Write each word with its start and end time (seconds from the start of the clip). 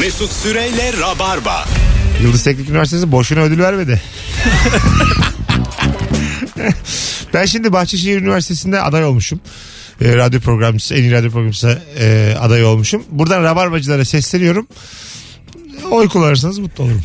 Mesut 0.00 0.32
Süreyle 0.32 0.92
Rabarba. 1.00 1.64
Yıldız 2.22 2.44
Teknik 2.44 2.68
Üniversitesi 2.70 3.12
boşuna 3.12 3.40
ödül 3.40 3.58
vermedi. 3.58 4.02
ben 7.34 7.46
şimdi 7.46 7.72
Bahçeşehir 7.72 8.20
Üniversitesi'nde 8.20 8.80
aday 8.80 9.04
olmuşum. 9.04 9.40
E, 10.00 10.16
radyo 10.16 10.40
programcısı, 10.40 10.94
en 10.94 11.02
iyi 11.02 11.12
radyo 11.12 11.30
programcısı 11.30 11.82
e, 11.98 12.34
aday 12.40 12.64
olmuşum. 12.64 13.04
Buradan 13.10 13.42
Rabarbacılara 13.42 14.04
sesleniyorum. 14.04 14.66
Oy 15.90 16.08
kullanırsanız 16.08 16.58
mutlu 16.58 16.84
olurum. 16.84 17.02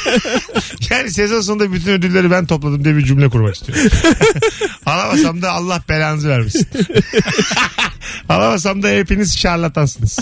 yani 0.90 1.10
sezon 1.10 1.40
sonunda 1.40 1.72
bütün 1.72 1.92
ödülleri 1.92 2.30
ben 2.30 2.46
topladım 2.46 2.84
diye 2.84 2.96
bir 2.96 3.04
cümle 3.04 3.28
kurmak 3.28 3.54
istiyorum. 3.54 3.90
Alamasam 4.86 5.42
da 5.42 5.52
Allah 5.52 5.82
belanızı 5.88 6.28
vermesin. 6.28 6.68
Alamasam 8.28 8.82
da 8.82 8.88
hepiniz 8.88 9.38
şarlatansınız. 9.38 10.18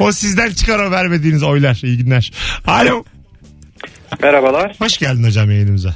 O 0.00 0.12
sizden 0.12 0.50
çıkar 0.50 0.78
o 0.78 0.90
vermediğiniz 0.90 1.42
oylar. 1.42 1.80
İyi 1.84 1.98
günler. 1.98 2.32
Alo. 2.66 3.04
Merhabalar. 4.22 4.74
Hoş 4.78 4.98
geldin 4.98 5.24
hocam 5.24 5.50
yayınımıza. 5.50 5.94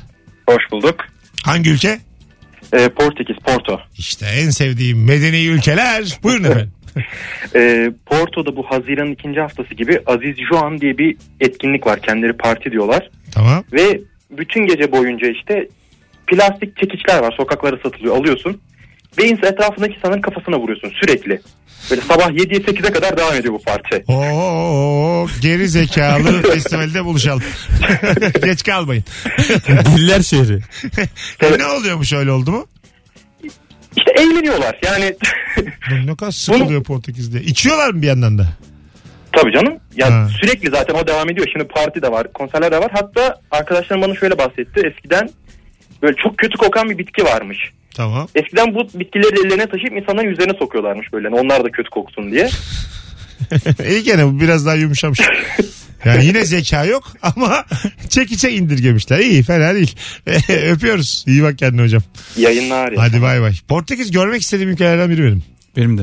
Hoş 0.48 0.62
bulduk. 0.72 0.94
Hangi 1.44 1.70
ülke? 1.70 1.98
Ee, 2.72 2.88
Portekiz, 2.88 3.36
Porto. 3.36 3.80
İşte 3.98 4.26
en 4.26 4.50
sevdiğim 4.50 5.04
medeni 5.04 5.44
ülkeler. 5.46 6.18
Buyurun 6.22 6.44
efendim. 6.44 6.70
Ee, 7.54 7.90
Porto'da 8.06 8.56
bu 8.56 8.62
Haziran'ın 8.70 9.12
ikinci 9.12 9.40
haftası 9.40 9.74
gibi 9.74 10.00
Aziz 10.06 10.36
Juan 10.48 10.80
diye 10.80 10.98
bir 10.98 11.16
etkinlik 11.40 11.86
var. 11.86 12.00
Kendileri 12.02 12.32
parti 12.32 12.70
diyorlar. 12.72 13.10
tamam. 13.32 13.64
Ve 13.72 14.00
bütün 14.30 14.66
gece 14.66 14.92
boyunca 14.92 15.26
işte 15.28 15.68
plastik 16.26 16.76
çekiçler 16.76 17.18
var. 17.22 17.34
Sokaklara 17.36 17.76
satılıyor. 17.82 18.16
Alıyorsun. 18.16 18.60
Ve 19.18 19.24
etrafındaki 19.28 19.94
insanın 19.94 20.20
kafasına 20.20 20.58
vuruyorsun 20.58 20.92
sürekli. 21.00 21.40
Böyle 21.90 22.00
sabah 22.00 22.28
7'ye 22.30 22.60
8'e 22.60 22.92
kadar 22.92 23.16
devam 23.16 23.34
ediyor 23.34 23.54
bu 23.54 23.62
parti. 23.62 24.04
Oo, 24.08 25.26
geri 25.42 25.68
zekalı 25.68 26.42
festivalde 26.52 27.04
buluşalım. 27.04 27.42
Geç 28.44 28.62
kalmayın. 28.62 29.04
Diller 29.96 30.22
şehri. 30.22 30.60
E, 31.42 31.58
ne 31.58 31.66
oluyormuş 31.66 32.12
öyle 32.12 32.30
oldu 32.30 32.50
mu? 32.52 32.66
İşte 33.96 34.12
eğleniyorlar. 34.22 34.78
Yani 34.84 35.16
Ne 36.04 36.16
kadar 36.16 36.30
sıkılıyor 36.32 36.84
Portekiz'de. 36.84 37.42
İçiyorlar 37.42 37.90
mı 37.90 38.02
bir 38.02 38.06
yandan 38.06 38.38
da? 38.38 38.46
tabii 39.32 39.52
canım. 39.52 39.74
Ya 39.96 40.12
Ha. 40.12 40.28
sürekli 40.40 40.70
zaten 40.70 40.94
o 40.94 41.06
devam 41.06 41.30
ediyor. 41.30 41.46
Şimdi 41.52 41.68
parti 41.68 42.02
de 42.02 42.12
var, 42.12 42.32
konserler 42.32 42.72
de 42.72 42.78
var. 42.78 42.90
Hatta 42.92 43.40
arkadaşlarım 43.50 44.02
bana 44.02 44.14
şöyle 44.14 44.38
bahsetti. 44.38 44.92
Eskiden 44.94 45.30
böyle 46.02 46.16
çok 46.24 46.38
kötü 46.38 46.58
kokan 46.58 46.90
bir 46.90 46.98
bitki 46.98 47.24
varmış. 47.24 47.58
Tamam. 47.96 48.28
Eskiden 48.34 48.74
bu 48.74 48.88
bitkileri 49.00 49.46
ellerine 49.46 49.66
taşıyıp 49.66 49.92
insanların 49.92 50.28
yüzlerine 50.28 50.58
sokuyorlarmış 50.58 51.12
böyle. 51.12 51.24
Yani 51.28 51.40
onlar 51.40 51.64
da 51.64 51.70
kötü 51.70 51.90
koksun 51.90 52.32
diye. 52.32 52.50
İyi 53.90 54.02
gene 54.02 54.26
bu 54.26 54.40
biraz 54.40 54.66
daha 54.66 54.74
yumuşamış. 54.74 55.20
Yani 56.04 56.26
yine 56.26 56.44
zeka 56.44 56.84
yok 56.84 57.12
ama 57.22 57.64
çekiçe 58.08 58.50
indirgemişler. 58.50 59.18
İyi 59.18 59.42
fena 59.42 59.74
değil. 59.74 59.96
Öpüyoruz. 60.72 61.24
İyi 61.26 61.42
bak 61.42 61.58
kendine 61.58 61.82
hocam. 61.82 62.02
Yayınlar 62.36 62.92
ya. 62.92 63.02
Hadi 63.02 63.22
bay 63.22 63.40
bay. 63.40 63.52
Portekiz 63.68 64.10
görmek 64.10 64.42
istediğim 64.42 64.70
ülkelerden 64.70 65.10
biri 65.10 65.24
benim. 65.24 65.42
Benim 65.76 65.98
de. 65.98 66.02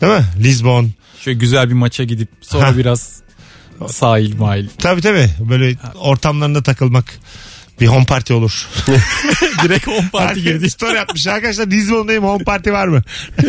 Değil 0.00 0.12
mi? 0.12 0.24
Lisbon. 0.42 0.90
Şöyle 1.20 1.38
güzel 1.38 1.68
bir 1.68 1.74
maça 1.74 2.04
gidip 2.04 2.28
sonra 2.40 2.76
biraz 2.78 3.22
sahil 3.86 4.36
mahil. 4.36 4.68
Tabii 4.78 5.00
tabii. 5.00 5.28
Böyle 5.50 5.76
ortamlarında 5.94 6.62
takılmak. 6.62 7.04
Bir 7.80 7.86
home 7.86 8.04
party 8.04 8.32
olur. 8.34 8.68
Direkt 9.62 9.88
10 9.88 9.92
parti 10.12 10.28
Herkes 10.28 10.44
girdi. 10.44 10.70
story 10.70 11.00
atmış. 11.00 11.26
Arkadaşlar 11.26 11.66
Lisbon'dayım 11.66 12.24
home 12.24 12.44
party 12.44 12.70
var 12.70 12.86
mı? 12.88 13.02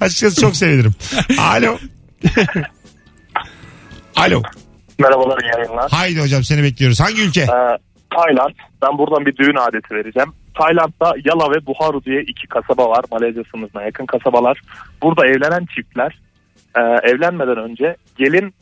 Açıkçası 0.00 0.40
çok 0.40 0.56
sevinirim. 0.56 0.94
Alo. 1.38 1.78
Alo. 4.16 4.42
Merhabalar 4.98 5.38
iyi 5.42 5.50
yayınlar. 5.58 5.90
Haydi 5.90 6.20
hocam 6.20 6.44
seni 6.44 6.62
bekliyoruz. 6.62 7.00
Hangi 7.00 7.22
ülke? 7.22 7.40
Ee, 7.40 7.78
Tayland. 8.16 8.54
Ben 8.82 8.98
buradan 8.98 9.26
bir 9.26 9.36
düğün 9.36 9.56
adeti 9.68 9.94
vereceğim. 9.94 10.32
Tayland'da 10.58 11.12
Yala 11.24 11.50
ve 11.50 11.66
Buharu 11.66 12.04
diye 12.04 12.22
iki 12.22 12.46
kasaba 12.46 12.88
var. 12.90 13.04
Malezya 13.12 13.42
sınırına 13.50 13.82
yakın 13.82 14.06
kasabalar. 14.06 14.60
Burada 15.02 15.26
evlenen 15.26 15.66
çiftler 15.76 16.18
e, 16.76 16.80
evlenmeden 17.10 17.56
önce 17.56 17.96
gelin 18.18 18.54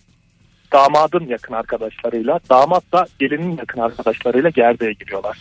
damadın 0.73 1.27
yakın 1.27 1.55
arkadaşlarıyla, 1.55 2.41
damat 2.51 2.93
da 2.93 3.07
gelinin 3.19 3.57
yakın 3.57 3.81
arkadaşlarıyla 3.81 4.51
gerdeğe 4.51 4.93
giriyorlar. 4.93 5.39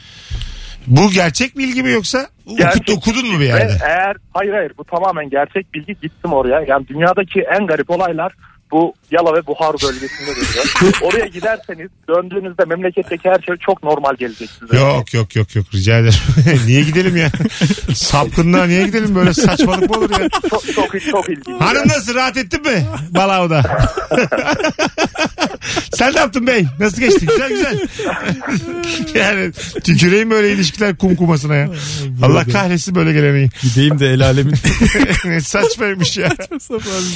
Bu 0.88 1.12
gerçek 1.12 1.58
bilgi 1.58 1.84
mi 1.84 1.92
yoksa 1.92 2.28
Gerçek 2.58 2.98
okudun 2.98 3.34
mu 3.34 3.40
bir 3.40 3.46
yerde? 3.46 3.74
eğer 3.86 4.16
hayır 4.34 4.54
hayır 4.54 4.72
bu 4.78 4.84
tamamen 4.84 5.30
gerçek 5.30 5.74
bilgi 5.74 5.96
gittim 6.02 6.34
oraya. 6.34 6.62
Yani 6.68 6.88
dünyadaki 6.88 7.42
en 7.42 7.68
garip 7.68 7.90
olaylar 7.90 8.34
bu 8.72 8.94
Yala 9.12 9.34
ve 9.34 9.48
Buharu 9.48 9.78
bölgesinde 9.84 10.30
dönüyor. 10.30 10.94
Oraya 11.02 11.26
giderseniz 11.26 11.90
döndüğünüzde 12.10 12.66
memleketteki 12.66 13.30
her 13.30 13.40
şey 13.42 13.56
çok 13.56 13.84
normal 13.84 14.16
gelecek 14.16 14.50
size. 14.60 14.78
Yok 14.78 15.14
yok 15.14 15.36
yok 15.36 15.56
yok 15.56 15.66
rica 15.74 15.98
ederim. 15.98 16.20
niye 16.68 16.82
gidelim 16.82 17.18
ya? 17.18 17.32
Sapkınlığa 17.94 18.66
niye 18.66 18.86
gidelim 18.86 19.16
böyle 19.16 19.34
saçmalık 19.34 19.90
mı 19.90 19.98
olur 19.98 20.10
ya? 20.20 20.30
Çok 20.50 20.74
çok 20.76 21.02
çok 21.12 21.30
ilginç. 21.30 21.48
Hanım 21.62 21.88
nasıl 21.88 22.16
rahat 22.16 22.38
ettin 22.38 22.62
mi? 22.62 22.86
Balavda. 23.10 23.64
Sen 25.94 26.14
ne 26.14 26.20
yaptın 26.20 26.48
bey? 26.48 26.66
Nasıl 26.80 27.02
geçti? 27.02 27.26
Güzel 27.26 27.50
güzel. 27.50 27.80
yani 29.16 29.52
tüküreyim 29.84 30.30
böyle 30.32 30.52
ilişkiler 30.52 30.98
kumkumasına 30.98 31.56
ya. 31.56 31.70
Allah 32.24 32.46
kahretsin 32.46 32.96
böyle 32.96 33.14
geleneği. 33.14 33.50
Gideyim 33.62 34.00
de 34.00 34.08
el 34.08 34.26
alemin 34.26 34.56
ne 35.26 35.42
saçmaymış 35.42 36.18
ya. 36.18 36.30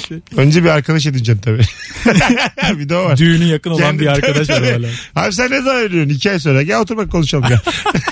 şey. 0.08 0.20
Önce 0.38 0.64
bir 0.64 0.70
arkadaş 0.70 1.06
edineceksin 1.06 1.41
tabii. 1.42 1.64
bir 2.80 2.90
de 2.90 2.96
o 2.96 3.04
var. 3.06 3.18
Düğünü 3.18 3.44
yakın 3.46 3.70
olan 3.72 3.82
Kendi- 3.82 4.02
bir 4.02 4.08
arkadaş 4.08 4.50
var 4.50 4.56
Tabii. 4.56 4.72
hala. 4.72 4.88
Abi 5.26 5.34
sen 5.34 5.52
ne 5.52 5.62
zaman 5.62 5.82
ölüyorsun? 5.82 6.14
İki 6.14 6.32
ay 6.32 6.40
sonra. 6.40 6.62
Gel 6.64 6.80
otur 6.80 6.98
bak 6.98 7.12
konuşalım 7.12 7.46
gel. 7.50 7.60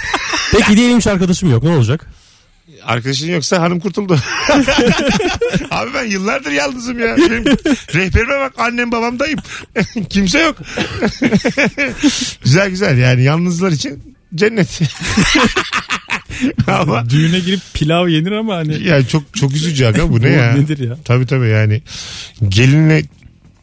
Peki 0.51 0.77
diyelim 0.77 0.97
hiç 0.97 1.07
arkadaşım 1.07 1.51
yok 1.51 1.63
ne 1.63 1.69
olacak? 1.69 2.07
Arkadaşın 2.85 3.27
yoksa 3.31 3.61
hanım 3.61 3.79
kurtuldu. 3.79 4.19
Abi 5.71 5.89
ben 5.93 6.05
yıllardır 6.05 6.51
yalnızım 6.51 6.99
ya. 6.99 7.17
Benim 7.17 7.45
rehberime 7.93 8.39
bak 8.39 8.53
annem 8.57 8.91
babam 8.91 9.19
dayım. 9.19 9.39
Kimse 10.09 10.39
yok. 10.39 10.57
güzel 12.43 12.69
güzel 12.69 12.97
yani 12.97 13.23
yalnızlar 13.23 13.71
için 13.71 14.15
cennet. 14.35 14.79
ama 16.67 17.09
Düğüne 17.09 17.39
girip 17.39 17.61
pilav 17.73 18.07
yenir 18.07 18.31
ama 18.31 18.55
hani 18.55 18.83
yani 18.83 19.07
çok 19.07 19.23
çok 19.35 19.55
üzücü 19.55 19.85
aga 19.85 20.09
bu 20.09 20.21
ne 20.21 20.29
ya? 20.29 20.53
nedir 20.53 20.89
ya? 20.89 20.97
Tabii 21.05 21.25
tabii 21.25 21.47
yani 21.47 21.81
gelinle 22.49 23.03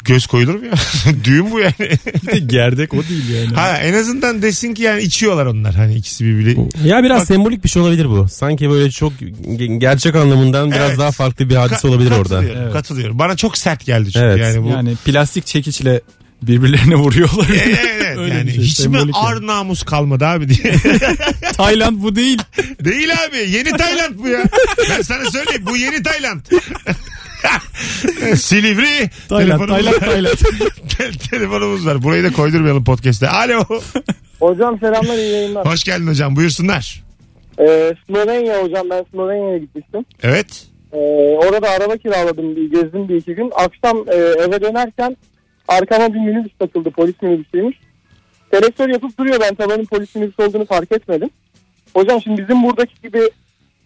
göz 0.06 0.26
koyulur 0.26 0.54
mu 0.54 0.66
ya? 0.66 0.72
Düğün 1.24 1.50
bu 1.50 1.60
yani. 1.60 1.74
bir 2.22 2.32
de 2.32 2.38
gerdek 2.38 2.94
o 2.94 3.02
değil 3.08 3.28
yani. 3.30 3.54
ha 3.56 3.76
en 3.78 3.94
azından 3.94 4.42
desin 4.42 4.74
ki 4.74 4.82
yani 4.82 5.02
içiyorlar 5.02 5.46
onlar 5.46 5.74
hani 5.74 5.94
ikisi 5.94 6.24
birbiri. 6.24 6.56
Ya 6.84 7.02
biraz 7.02 7.20
Bak- 7.20 7.26
sembolik 7.26 7.64
bir 7.64 7.68
şey 7.68 7.82
olabilir 7.82 8.08
bu. 8.08 8.28
Sanki 8.28 8.70
böyle 8.70 8.90
çok 8.90 9.12
ge- 9.22 9.78
gerçek 9.78 10.14
anlamından 10.16 10.70
biraz 10.70 10.88
Evet. 10.88 10.98
daha 10.98 11.10
farklı 11.12 11.50
bir 11.50 11.54
hadise 11.56 11.86
Ka- 11.86 11.90
olabilir 11.90 12.10
orada. 12.10 12.22
katılıyorum, 12.22 12.62
Evet. 12.62 12.72
Katılıyorum. 12.72 13.18
Bana 13.18 13.36
çok 13.36 13.58
sert 13.58 13.86
geldi 13.86 14.12
çünkü 14.12 14.26
Evet. 14.26 14.38
yani 14.40 14.62
bu. 14.64 14.68
Yani 14.68 14.96
plastik 15.04 15.46
çekiçle 15.46 16.00
birbirlerine 16.42 16.94
vuruyorlar. 17.04 17.46
Evet, 17.50 17.78
evet, 18.00 18.18
Öyle 18.18 18.34
yani 18.34 18.50
şey, 18.54 18.62
hiç 18.64 18.86
mi 18.86 18.98
ar 19.12 19.34
yani. 19.34 19.46
namus 19.46 19.82
kalmadı 19.82 20.26
abi 20.26 20.48
diye. 20.48 20.74
Tayland 21.56 22.02
bu 22.02 22.16
değil. 22.16 22.38
Değil 22.84 23.08
abi 23.28 23.36
yeni 23.50 23.70
Tayland 23.76 24.18
bu 24.18 24.28
ya. 24.28 24.44
Ben 24.90 25.02
sana 25.02 25.30
söyleyeyim 25.30 25.62
bu 25.66 25.76
yeni 25.76 26.02
Tayland. 26.02 26.40
Silivri. 28.36 29.10
Tayland, 29.28 29.48
telefonumuz 29.48 29.84
Tayland, 29.84 30.02
var. 30.02 30.06
Tayland. 30.06 30.36
Telefonumuz 31.30 31.86
var. 31.86 32.02
Burayı 32.02 32.24
da 32.24 32.32
koydurmayalım 32.32 32.84
podcast'te. 32.84 33.28
Alo. 33.28 33.64
Hocam 34.40 34.78
selamlar 34.80 35.16
iyi 35.18 35.32
yayınlar. 35.32 35.66
Hoş 35.66 35.84
geldin 35.84 36.06
hocam 36.06 36.36
buyursunlar. 36.36 37.02
Ee, 37.60 37.94
Slovenya 38.06 38.62
hocam 38.62 38.90
ben 38.90 39.04
Slovenya'ya 39.12 39.58
gitmiştim. 39.58 40.04
Evet. 40.22 40.66
Ee, 40.92 40.98
orada 41.36 41.70
araba 41.70 41.96
kiraladım 41.96 42.56
bir 42.56 42.70
gezdim 42.70 43.08
bir 43.08 43.14
iki 43.14 43.34
gün. 43.34 43.52
Akşam 43.54 44.04
e, 44.08 44.14
eve 44.14 44.60
dönerken 44.60 45.16
arkama 45.68 46.14
bir 46.14 46.18
minibüs 46.18 46.52
takıldı 46.58 46.90
polis 46.90 47.22
minibüsüymüş. 47.22 47.76
Selektör 48.50 48.88
yapıp 48.88 49.18
duruyor 49.18 49.40
ben 49.40 49.54
tabanın 49.54 49.84
polis 49.84 50.14
minibüs 50.14 50.40
olduğunu 50.40 50.66
fark 50.66 50.92
etmedim. 50.92 51.30
Hocam 51.94 52.22
şimdi 52.22 52.42
bizim 52.42 52.62
buradaki 52.62 52.94
gibi 53.02 53.30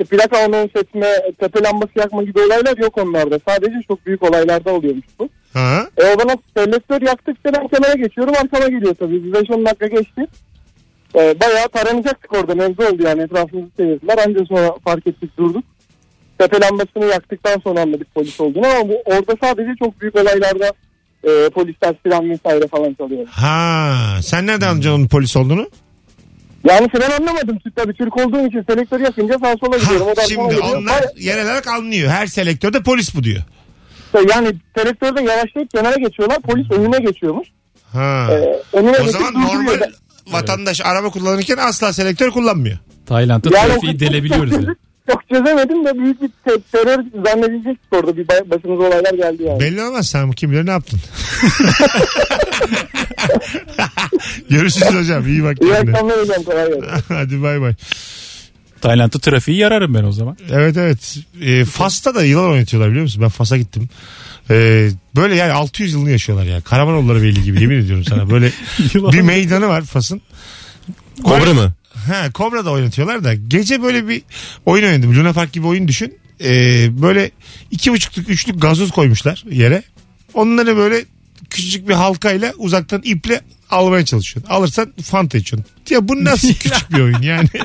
işte 0.01 0.17
plaka 0.17 0.39
anons 0.45 0.77
etme, 0.77 1.07
tepe 1.41 1.63
lambası 1.63 1.93
yakma 1.97 2.23
gibi 2.23 2.41
olaylar 2.41 2.77
yok 2.77 2.99
onlarda. 2.99 3.41
Sadece 3.49 3.83
çok 3.89 4.07
büyük 4.07 4.23
olaylarda 4.23 4.73
oluyormuş 4.73 5.07
bu. 5.19 5.29
Ha? 5.53 5.87
E 5.97 6.03
o 6.05 6.19
bana 6.19 6.37
selektör 6.57 7.03
yaktıkça 7.03 7.53
ben 7.53 7.69
kenara 7.69 7.95
geçiyorum 7.95 8.35
arkama 8.43 8.69
geliyor 8.69 8.95
tabii. 8.95 9.25
Bir 9.25 9.33
5-10 9.33 9.67
dakika 9.67 9.87
geçti. 9.87 10.27
E, 11.15 11.41
bayağı 11.41 11.69
taranacaktık 11.69 12.33
orada 12.33 12.55
mevzu 12.55 12.83
oldu 12.83 13.03
yani 13.03 13.23
etrafımızı 13.23 13.71
seyirdiler. 13.77 14.19
Ancak 14.29 14.47
sonra 14.49 14.75
fark 14.85 15.07
ettik 15.07 15.39
durduk. 15.39 15.65
Tepe 16.39 16.61
lambasını 16.61 17.05
yaktıktan 17.05 17.61
sonra 17.65 17.81
anladık 17.81 18.15
polis 18.15 18.41
olduğunu 18.41 18.67
ama 18.67 18.89
bu, 18.89 19.03
orada 19.05 19.35
sadece 19.43 19.71
çok 19.79 20.01
büyük 20.01 20.17
olaylarda 20.17 20.73
e, 21.25 21.51
polisler 21.51 21.95
siren 22.03 22.31
vesaire 22.31 22.67
falan 22.67 22.95
çalıyor. 22.95 23.27
Ha, 23.31 23.95
sen 24.23 24.47
nereden 24.47 24.69
anlayacaksın 24.69 25.09
polis 25.09 25.37
olduğunu? 25.37 25.67
Yani 26.65 26.89
ben 26.95 27.11
anlamadım 27.11 27.59
tabii 27.77 27.95
Türk 27.95 28.17
olduğum 28.17 28.47
için 28.47 28.65
selektör 28.71 29.01
yakınca 29.01 29.39
sağa 29.39 29.55
sola 29.61 29.79
gidiyorum. 29.79 30.07
O 30.13 30.17
da 30.17 30.23
şimdi 30.23 30.59
onlar 30.59 31.05
yerel 31.19 31.45
olarak 31.45 31.67
anlıyor. 31.67 32.11
Her 32.11 32.27
selektörde 32.27 32.83
polis 32.83 33.15
bu 33.15 33.25
diyor. 33.25 33.43
Yani 34.31 34.53
selektörde 34.77 35.21
yavaşlayıp 35.21 35.71
kenara 35.71 35.97
geçiyorlar. 35.97 36.41
Polis 36.43 36.71
önüne 36.71 36.99
geçiyormuş. 36.99 37.49
Ha. 37.93 38.29
Ee, 38.31 38.63
önüne 38.77 38.91
O 38.91 39.05
geçip 39.05 39.21
zaman 39.21 39.35
durduruyor. 39.35 39.55
normal 39.55 39.91
vatandaş 40.27 40.81
araba 40.85 41.11
kullanırken 41.11 41.57
asla 41.57 41.93
selektör 41.93 42.31
kullanmıyor. 42.31 42.79
Tayland'da 43.07 43.57
Yani 43.57 43.67
o 43.67 43.73
trafiği 43.73 44.01
delebiliyoruz 44.01 44.51
çok, 44.53 44.63
ya. 44.63 44.75
çok 45.13 45.29
çözemedim 45.29 45.85
de 45.85 45.99
büyük 45.99 46.23
bir 46.23 46.29
te- 46.45 46.61
terör 46.73 47.05
zannedilecek 47.27 47.79
orada 47.93 48.17
bir 48.17 48.27
ba- 48.27 48.51
başımıza 48.51 48.83
olaylar 48.89 49.15
geldi 49.15 49.43
yani. 49.43 49.61
Belli 49.61 49.83
olmaz 49.83 50.07
sen 50.11 50.33
kim 50.33 50.51
bilir 50.51 50.67
ne 50.67 50.71
yaptın. 50.71 51.01
Görüşürüz 54.51 54.95
hocam. 54.95 55.27
İyi 55.27 55.45
bak 55.45 55.57
İyi 55.63 55.73
kendine. 55.73 55.91
akşamlar 55.93 56.21
hocam 56.21 56.43
kolay 56.43 56.67
gelsin. 56.69 56.87
Hadi 57.09 57.43
bay 57.43 57.61
bay. 57.61 57.75
Tayland'da 58.81 59.19
trafiği 59.19 59.57
yararım 59.59 59.95
ben 59.95 60.05
o 60.05 60.13
zaman. 60.13 60.37
Evet 60.53 60.77
evet. 60.77 61.17
E, 61.43 61.65
Fas'ta 61.65 62.15
da 62.15 62.25
yılan 62.25 62.51
oynatıyorlar 62.51 62.91
biliyor 62.91 63.03
musun? 63.03 63.23
Ben 63.23 63.29
Fas'a 63.29 63.57
gittim. 63.57 63.89
E, 64.51 64.89
böyle 65.17 65.35
yani 65.35 65.53
600 65.53 65.93
yılını 65.93 66.11
yaşıyorlar 66.11 66.47
ya. 66.47 66.61
Karamanoğulları 66.61 67.23
belli 67.23 67.43
gibi 67.43 67.61
yemin 67.63 67.81
ediyorum 67.81 68.05
sana. 68.05 68.31
Böyle 68.31 68.53
bir 68.95 69.21
meydanı 69.21 69.69
var 69.69 69.83
Fas'ın. 69.83 70.21
Kobra 71.25 71.55
mı? 71.55 71.73
Ha 72.11 72.31
Kobra 72.33 72.65
da 72.65 72.71
oynatıyorlar 72.71 73.25
da 73.25 73.35
gece 73.35 73.83
böyle 73.83 74.09
bir 74.09 74.23
oyun 74.67 74.85
oynadım. 74.85 75.17
Luna 75.17 75.33
Park 75.33 75.53
gibi 75.53 75.67
oyun 75.67 75.89
düşün. 75.89 76.19
Ee, 76.45 76.89
böyle 77.03 77.31
iki 77.71 77.93
buçukluk 77.93 78.29
üçlük 78.29 78.63
gazoz 78.63 78.91
koymuşlar 78.91 79.45
yere. 79.51 79.83
Onları 80.35 80.77
böyle 80.77 81.05
küçücük 81.51 81.89
bir 81.89 81.95
halkayla 81.95 82.53
uzaktan 82.57 83.03
iple 83.05 83.41
almaya 83.71 84.05
çalışıyorsun. 84.05 84.53
Alırsan 84.53 84.93
fanta 85.03 85.39
içiyorsun. 85.39 85.73
Ya 85.91 86.09
bu 86.09 86.25
nasıl 86.25 86.55
küçük 86.55 86.91
bir 86.91 87.01
oyun 87.01 87.23
yani? 87.23 87.49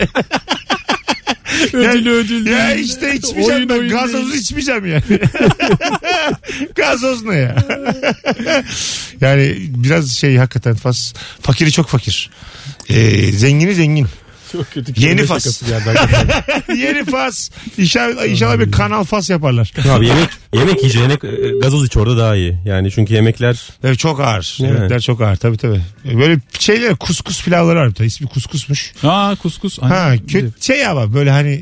Ödül 1.74 2.08
ödül 2.08 2.46
ya 2.48 2.74
işte 2.76 3.16
içmeyeceğim 3.16 3.58
Oyun 3.60 3.70
ben. 3.70 3.78
oyun 3.80 3.90
Gazozu 3.90 4.30
değil. 4.32 4.42
içmeyeceğim 4.42 4.86
yani. 4.86 5.04
Gazoz 6.76 7.24
ne 7.24 7.36
ya? 7.36 7.56
yani 9.22 9.56
biraz 9.60 10.12
şey 10.12 10.38
hakikaten 10.38 10.76
fas, 10.76 11.14
fakiri 11.42 11.72
çok 11.72 11.88
fakir. 11.88 12.30
Ee, 12.90 13.32
zengini 13.32 13.76
zengin. 13.76 14.08
Çok 14.52 14.72
kötü. 14.72 14.94
Yeni 14.98 15.26
fas. 15.26 15.62
Yeni 16.70 17.06
fas. 17.06 17.50
İnşallah, 17.78 18.26
inşallah 18.26 18.60
bir 18.60 18.72
kanal 18.72 19.04
fas 19.04 19.30
yaparlar. 19.30 19.74
Abi 19.90 20.08
yemek 20.08 20.30
yemek 20.54 20.78
yiyeceğine 20.78 21.14
e, 21.14 21.60
gazoz 21.62 21.86
iç 21.86 21.98
orada 21.98 22.18
daha 22.18 22.36
iyi. 22.36 22.58
Yani 22.66 22.92
çünkü 22.92 23.14
yemekler 23.14 23.70
Evet 23.84 24.00
çok 24.00 24.20
ağır. 24.20 24.58
Evet. 24.62 24.72
Yemekler 24.72 25.00
çok 25.02 25.22
ağır 25.22 25.36
tabii 25.36 25.58
tabii. 25.58 25.82
Böyle 26.06 26.40
şeyler 26.60 26.96
kuskus 26.96 27.44
pilavları 27.44 27.80
var. 27.80 27.90
bir 27.90 27.94
tane. 27.94 28.08
İsmi 28.08 28.28
kuskusmuş. 28.28 28.94
Aa 29.04 29.36
kuskus. 29.36 29.80
Ha 29.82 30.14
kötü 30.28 30.52
şey 30.62 30.88
ama 30.88 31.14
böyle 31.14 31.32
hani 31.32 31.52
e, 31.54 31.60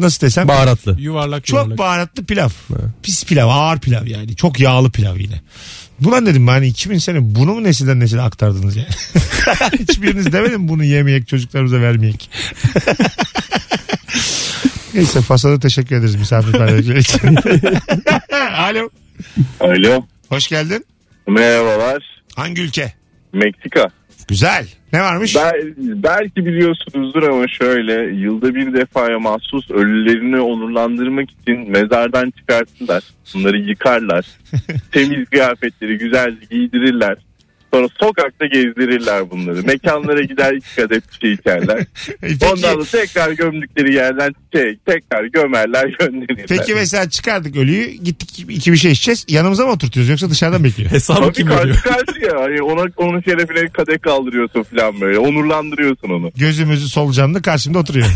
nasıl 0.00 0.20
desem 0.26 0.48
baharatlı. 0.48 0.96
Yuvarlak 1.00 1.46
çok 1.46 1.58
yuvarlak. 1.58 1.78
baharatlı 1.78 2.24
pilav. 2.24 2.48
Pis 3.02 3.24
pilav, 3.24 3.48
ağır 3.48 3.78
pilav 3.80 4.06
yani. 4.06 4.36
Çok 4.36 4.60
yağlı 4.60 4.90
pilav 4.90 5.16
yine. 5.16 5.40
Ulan 6.04 6.26
dedim 6.26 6.48
hani 6.48 6.66
2000 6.66 6.98
sene 6.98 7.18
bunu 7.22 7.54
mu 7.54 7.64
nesilden 7.64 8.00
nesile 8.00 8.20
aktardınız 8.20 8.76
yani? 8.76 8.88
Hiçbiriniz 9.78 10.32
demedim 10.32 10.68
bunu 10.68 10.84
yemeyek 10.84 11.28
çocuklarımıza 11.28 11.80
vermeyek. 11.80 12.30
Neyse 14.94 15.20
Fasada 15.20 15.58
teşekkür 15.58 15.96
ederiz 15.96 16.14
misafirperverlikler 16.14 16.96
için. 16.96 17.20
Alo. 18.56 18.90
Alo. 19.60 20.06
Hoş 20.28 20.48
geldin. 20.48 20.86
Merhabalar. 21.28 22.02
Hangi 22.36 22.62
ülke? 22.62 22.92
Meksika. 23.32 23.86
Güzel. 24.28 24.68
Ne 24.96 25.02
varmış? 25.02 25.36
Bel- 25.36 25.74
belki 25.78 26.46
biliyorsunuzdur 26.46 27.22
ama 27.22 27.48
şöyle 27.48 27.92
yılda 28.16 28.54
bir 28.54 28.74
defaya 28.74 29.18
mahsus 29.18 29.70
ölülerini 29.70 30.40
onurlandırmak 30.40 31.30
için 31.30 31.70
mezardan 31.70 32.30
çıkartırlar. 32.30 33.02
Bunları 33.34 33.58
yıkarlar. 33.58 34.26
Temiz 34.92 35.28
kıyafetleri 35.28 35.98
güzelce 35.98 36.46
giydirirler. 36.50 37.16
Sonra 37.76 37.88
sokakta 38.00 38.46
gezdirirler 38.46 39.30
bunları. 39.30 39.62
Mekanlara 39.62 40.22
gider 40.22 40.52
iki 40.52 40.76
kadeh 40.76 40.96
bir 40.96 41.18
şey 41.20 41.32
içerler. 41.32 41.84
Peki, 42.20 42.46
Ondan 42.46 42.72
sonra 42.72 42.84
tekrar 42.84 43.30
gömdükleri 43.32 43.94
yerden 43.94 44.34
şey, 44.54 44.78
tekrar 44.86 45.24
gömerler 45.24 45.84
gönderirler. 46.00 46.46
peki 46.48 46.74
mesela 46.74 47.10
çıkardık 47.10 47.56
ölüyü 47.56 47.90
gittik 47.90 48.44
iki 48.48 48.72
bir 48.72 48.76
şey 48.76 48.92
içeceğiz. 48.92 49.24
Yanımıza 49.28 49.66
mı 49.66 49.72
oturtuyoruz 49.72 50.10
yoksa 50.10 50.30
dışarıdan 50.30 50.64
bekliyor? 50.64 50.90
Hesabı 50.96 51.20
Tabii 51.20 51.32
kim 51.32 51.46
karşı 51.46 51.60
veriyor? 51.62 51.82
karşıya. 51.82 52.40
Hani 52.40 52.62
ona, 52.62 52.90
onun 52.96 53.20
şerefine 53.20 53.68
kadeh 53.68 53.98
kaldırıyorsun 54.02 54.62
falan 54.62 55.00
böyle. 55.00 55.18
Onurlandırıyorsun 55.18 56.08
onu. 56.08 56.32
Gözümüzü 56.36 56.88
solucanlı 56.88 57.42
karşımda 57.42 57.78
oturuyor. 57.78 58.06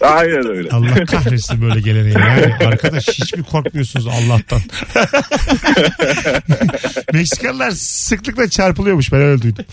Aynen 0.00 0.46
öyle. 0.56 0.68
Allah 0.70 1.04
kahretsin 1.04 1.62
böyle 1.62 1.80
geleneği. 1.80 2.14
Yani 2.14 2.66
arkadaş 2.66 3.08
hiç 3.08 3.34
mi 3.36 3.42
korkmuyorsunuz 3.42 4.06
Allah'tan? 4.06 4.60
Meksikalılar 7.12 7.70
sıklıkla 7.70 8.48
çarpılıyormuş 8.48 9.07
ben 9.12 9.20
öyle 9.20 9.42
duydum. 9.42 9.64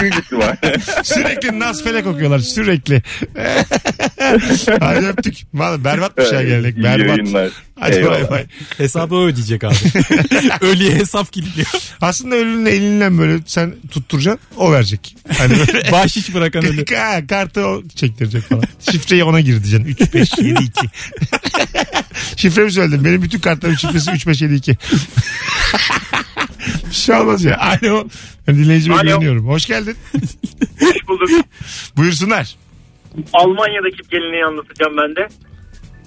Büyük 0.00 0.14
ihtimal. 0.14 0.56
Sürekli 1.04 1.58
nas 1.58 1.84
felek 1.84 2.06
okuyorlar 2.06 2.38
sürekli. 2.38 3.02
Hadi 4.80 5.06
öptük. 5.06 5.36
Vallahi 5.54 5.84
berbatmış 5.84 6.32
ya 6.32 6.42
gelenek 6.42 6.76
İyi 6.76 6.82
berbat. 6.84 7.08
yayınlar. 7.18 7.50
Hadi 7.80 7.92
bay 7.92 7.98
Eyvallah. 8.00 8.30
bay. 8.30 8.46
Hesabı 8.78 9.14
o 9.14 9.24
ödeyecek 9.26 9.64
abi. 9.64 9.74
Ölüye 10.60 10.94
hesap 10.94 11.32
kilitliyor. 11.32 11.68
Aslında 12.00 12.34
ölünün 12.34 12.66
elinden 12.66 13.18
böyle 13.18 13.38
sen 13.46 13.74
tutturacaksın 13.90 14.40
o 14.56 14.72
verecek. 14.72 15.16
Hani 15.38 15.54
böyle 15.58 15.92
Bahşiş 15.92 16.34
bırakan 16.34 16.64
ölü. 16.64 16.84
Ha, 16.96 17.26
kartı 17.26 17.66
o 17.66 17.82
çektirecek 17.96 18.42
falan. 18.42 18.62
Şifreyi 18.90 19.24
ona 19.24 19.40
gir 19.40 19.64
diyeceksin. 19.64 20.04
3, 20.06 20.14
5, 20.14 20.38
7, 20.38 20.62
2. 20.62 20.70
Şifremi 22.36 22.72
söyledim. 22.72 23.04
Benim 23.04 23.22
bütün 23.22 23.38
kartlarım 23.38 23.78
şifresi 23.78 24.10
3, 24.10 24.26
5, 24.26 24.42
7, 24.42 24.54
2. 24.54 24.76
Bir 26.88 26.94
şey 26.94 27.16
olmaz 27.16 27.44
ya. 27.44 27.58
Alo. 27.58 28.04
Ben 28.48 28.56
dinleyicime 28.56 28.94
Alo. 28.96 29.02
güveniyorum. 29.04 29.48
Hoş 29.48 29.66
geldin. 29.66 29.96
Hoş 30.80 31.08
bulduk. 31.08 31.30
Buyursunlar. 31.96 32.56
Almanya'daki 33.32 34.08
geleneği 34.10 34.44
anlatacağım 34.44 34.96
ben 34.96 35.16
de. 35.16 35.28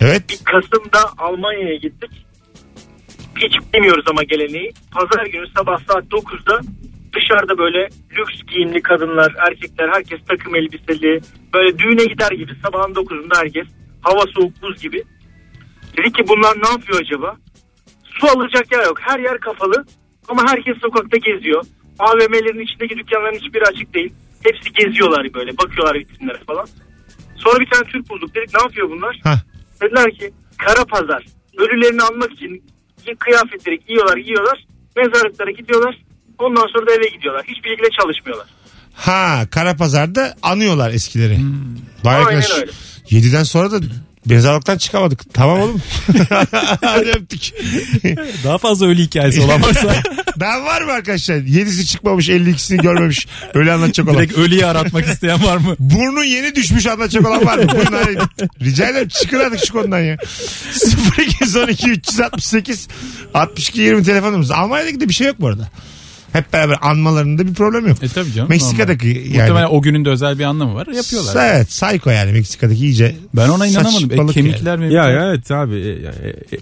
Evet. 0.02 0.30
Bir 0.30 0.40
Kasım'da 0.46 1.00
Almanya'ya 1.18 1.76
gittik. 1.76 2.12
Hiç 3.38 3.54
bilmiyoruz 3.74 4.06
ama 4.10 4.24
geleneği. 4.24 4.72
Pazar 4.92 5.26
günü 5.26 5.46
sabah 5.58 5.78
saat 5.88 6.04
9'da 6.04 6.60
dışarıda 7.16 7.58
böyle 7.58 7.90
lüks 8.18 8.54
giyimli 8.54 8.82
kadınlar, 8.82 9.34
erkekler, 9.48 9.90
herkes 9.94 10.20
takım 10.30 10.56
elbiseli. 10.56 11.22
Böyle 11.54 11.80
düğüne 11.80 12.06
gider 12.06 12.32
gibi 12.32 12.52
sabahın 12.64 12.94
9'unda 12.94 13.38
herkes. 13.38 13.68
Hava 14.02 14.22
soğuk 14.36 14.62
buz 14.62 14.82
gibi. 14.82 15.04
Dedi 15.98 16.12
ki 16.12 16.24
bunlar 16.28 16.56
ne 16.64 16.70
yapıyor 16.70 17.02
acaba? 17.02 17.38
Su 18.04 18.28
alacak 18.28 18.72
yer 18.72 18.84
yok. 18.86 18.98
Her 19.02 19.20
yer 19.20 19.40
kapalı. 19.40 19.86
Ama 20.30 20.42
herkes 20.52 20.78
sokakta 20.82 21.18
geziyor. 21.18 21.64
AVM'lerin 22.00 22.66
içindeki 22.68 22.98
dükkanların 22.98 23.40
hiçbiri 23.40 23.64
açık 23.64 23.94
değil. 23.94 24.14
Hepsi 24.44 24.74
geziyorlar 24.74 25.34
böyle. 25.34 25.58
Bakıyorlar 25.58 25.96
vitrinlere 25.96 26.40
falan. 26.48 26.68
Sonra 27.36 27.60
bir 27.60 27.70
tane 27.70 27.84
Türk 27.92 28.10
bulduk. 28.10 28.36
Dedik 28.36 28.54
ne 28.56 28.62
yapıyor 28.62 28.90
bunlar? 28.90 29.20
Hah. 29.24 29.40
Dediler 29.82 30.12
ki 30.12 30.32
kara 30.58 30.86
pazar. 30.86 31.26
Ölülerini 31.58 32.02
almak 32.02 32.32
için 32.32 32.64
kıyafetleri 33.20 33.80
giyiyorlar 33.88 34.18
giyiyorlar. 34.18 34.66
Mezarlıklara 34.98 35.52
gidiyorlar. 35.52 35.96
Ondan 36.40 36.68
sonra 36.74 36.88
da 36.88 36.92
eve 36.94 37.08
gidiyorlar. 37.16 37.44
Hiçbir 37.48 37.70
şekilde 37.70 37.90
çalışmıyorlar. 38.02 38.48
Ha 38.94 39.42
Karapazar'da 39.52 40.36
anıyorlar 40.42 40.92
eskileri. 40.92 41.38
Vay 42.04 42.16
Aynen 42.16 42.26
arkadaş. 42.28 42.52
öyle. 42.58 42.72
7'den 43.10 43.44
sonra 43.44 43.72
da 43.72 43.80
mezarlıktan 44.26 44.78
çıkamadık. 44.78 45.34
Tamam 45.34 45.60
oğlum. 45.62 45.82
Hadi 46.82 47.10
öptük. 47.10 47.42
Daha 48.44 48.58
fazla 48.58 48.86
ölü 48.88 49.02
hikayesi 49.02 49.42
olan 49.42 49.62
varsa 49.62 49.96
Daha 50.40 50.64
var 50.64 50.82
mı 50.82 50.92
arkadaşlar? 50.92 51.36
7'si 51.36 51.86
çıkmamış 51.86 52.30
52'sini 52.30 52.82
görmemiş. 52.82 53.28
Öyle 53.54 53.74
anlatacak 53.74 54.08
olan. 54.08 54.18
direkt 54.18 54.38
ölüyü 54.38 54.66
aratmak 54.66 55.06
isteyen 55.08 55.44
var 55.44 55.58
mı? 55.58 55.76
Burnu 55.80 56.24
yeni 56.24 56.56
düşmüş 56.56 56.88
anlatacak 56.88 57.28
olan 57.28 57.46
var 57.46 57.58
mı? 57.58 57.68
Buyurun. 57.72 58.20
Rica 58.62 58.90
ederim 58.90 59.08
çıkın 59.08 59.40
artık 59.40 59.66
şu 59.66 59.74
konudan 59.74 60.00
ya. 60.00 60.18
0212 61.42 61.90
368 61.90 62.88
62 63.34 63.82
20 63.82 64.04
telefonumuz. 64.04 64.52
Almanya'daki 64.52 65.00
de 65.00 65.10
bir 65.10 65.14
şey 65.14 65.28
yok 65.28 65.36
bu 65.40 65.48
arada. 65.48 65.70
Hep 66.34 66.54
beraber 66.54 66.78
anmalarında 66.82 67.48
bir 67.48 67.54
problem 67.54 67.88
yok. 67.88 68.04
E 68.04 68.08
tabii 68.08 68.32
canım. 68.34 68.50
Meksika'daki 68.50 69.08
normal. 69.08 69.26
yani. 69.26 69.38
Muhtemelen 69.38 69.68
o 69.70 69.82
günün 69.82 70.06
de 70.06 70.10
özel 70.10 70.40
bir 70.40 70.44
anlamı 70.44 70.76
var. 70.76 70.88
Yapıyorlar. 70.88 71.50
Evet 71.56 71.68
psycho 71.70 72.10
yani 72.10 72.32
Meksika'daki 72.32 72.80
iyice. 72.86 73.16
Ben 73.34 73.50
ona 73.50 73.68
inanamadım. 73.68 74.30
E, 74.30 74.34
kemikler 74.34 74.78
mi? 74.78 74.94
Ya 74.94 75.10
ya 75.10 75.28
evet 75.30 75.52
abi. 75.52 75.76
e, 75.76 75.88
yani, 75.88 76.16
e, 76.52 76.56
e, 76.56 76.60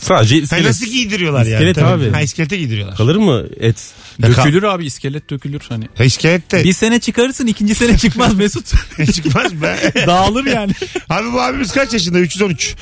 sadece 0.00 0.34
Yani. 0.34 0.44
iskelet. 0.44 0.64
nasıl 0.66 0.86
giydiriyorlar 0.86 1.44
yani? 1.44 1.52
İskelet 1.52 1.74
Tabii. 1.74 1.86
abi. 2.04 2.10
Ha 2.10 2.20
iskelete 2.20 2.56
giydiriyorlar. 2.56 2.96
Kalır 2.96 3.16
mı 3.16 3.44
et? 3.60 3.76
Ya 4.18 4.28
Dökülür 4.28 4.62
abi 4.62 4.86
iskelet 4.86 5.30
dökülür 5.30 5.62
hani. 5.68 5.84
Ha, 5.94 6.04
iskelet 6.04 6.52
de 6.52 6.64
Bir 6.64 6.72
sene 6.72 7.00
çıkarırsın 7.00 7.46
ikinci 7.46 7.74
sene 7.74 7.98
çıkmaz 7.98 8.34
Mesut. 8.34 8.66
çıkmaz 9.14 9.62
be. 9.62 9.76
Dağılır 10.06 10.44
yani. 10.46 10.72
Abi 11.10 11.32
bu 11.32 11.40
abimiz 11.42 11.72
kaç 11.72 11.92
yaşında? 11.92 12.18
313. 12.18 12.74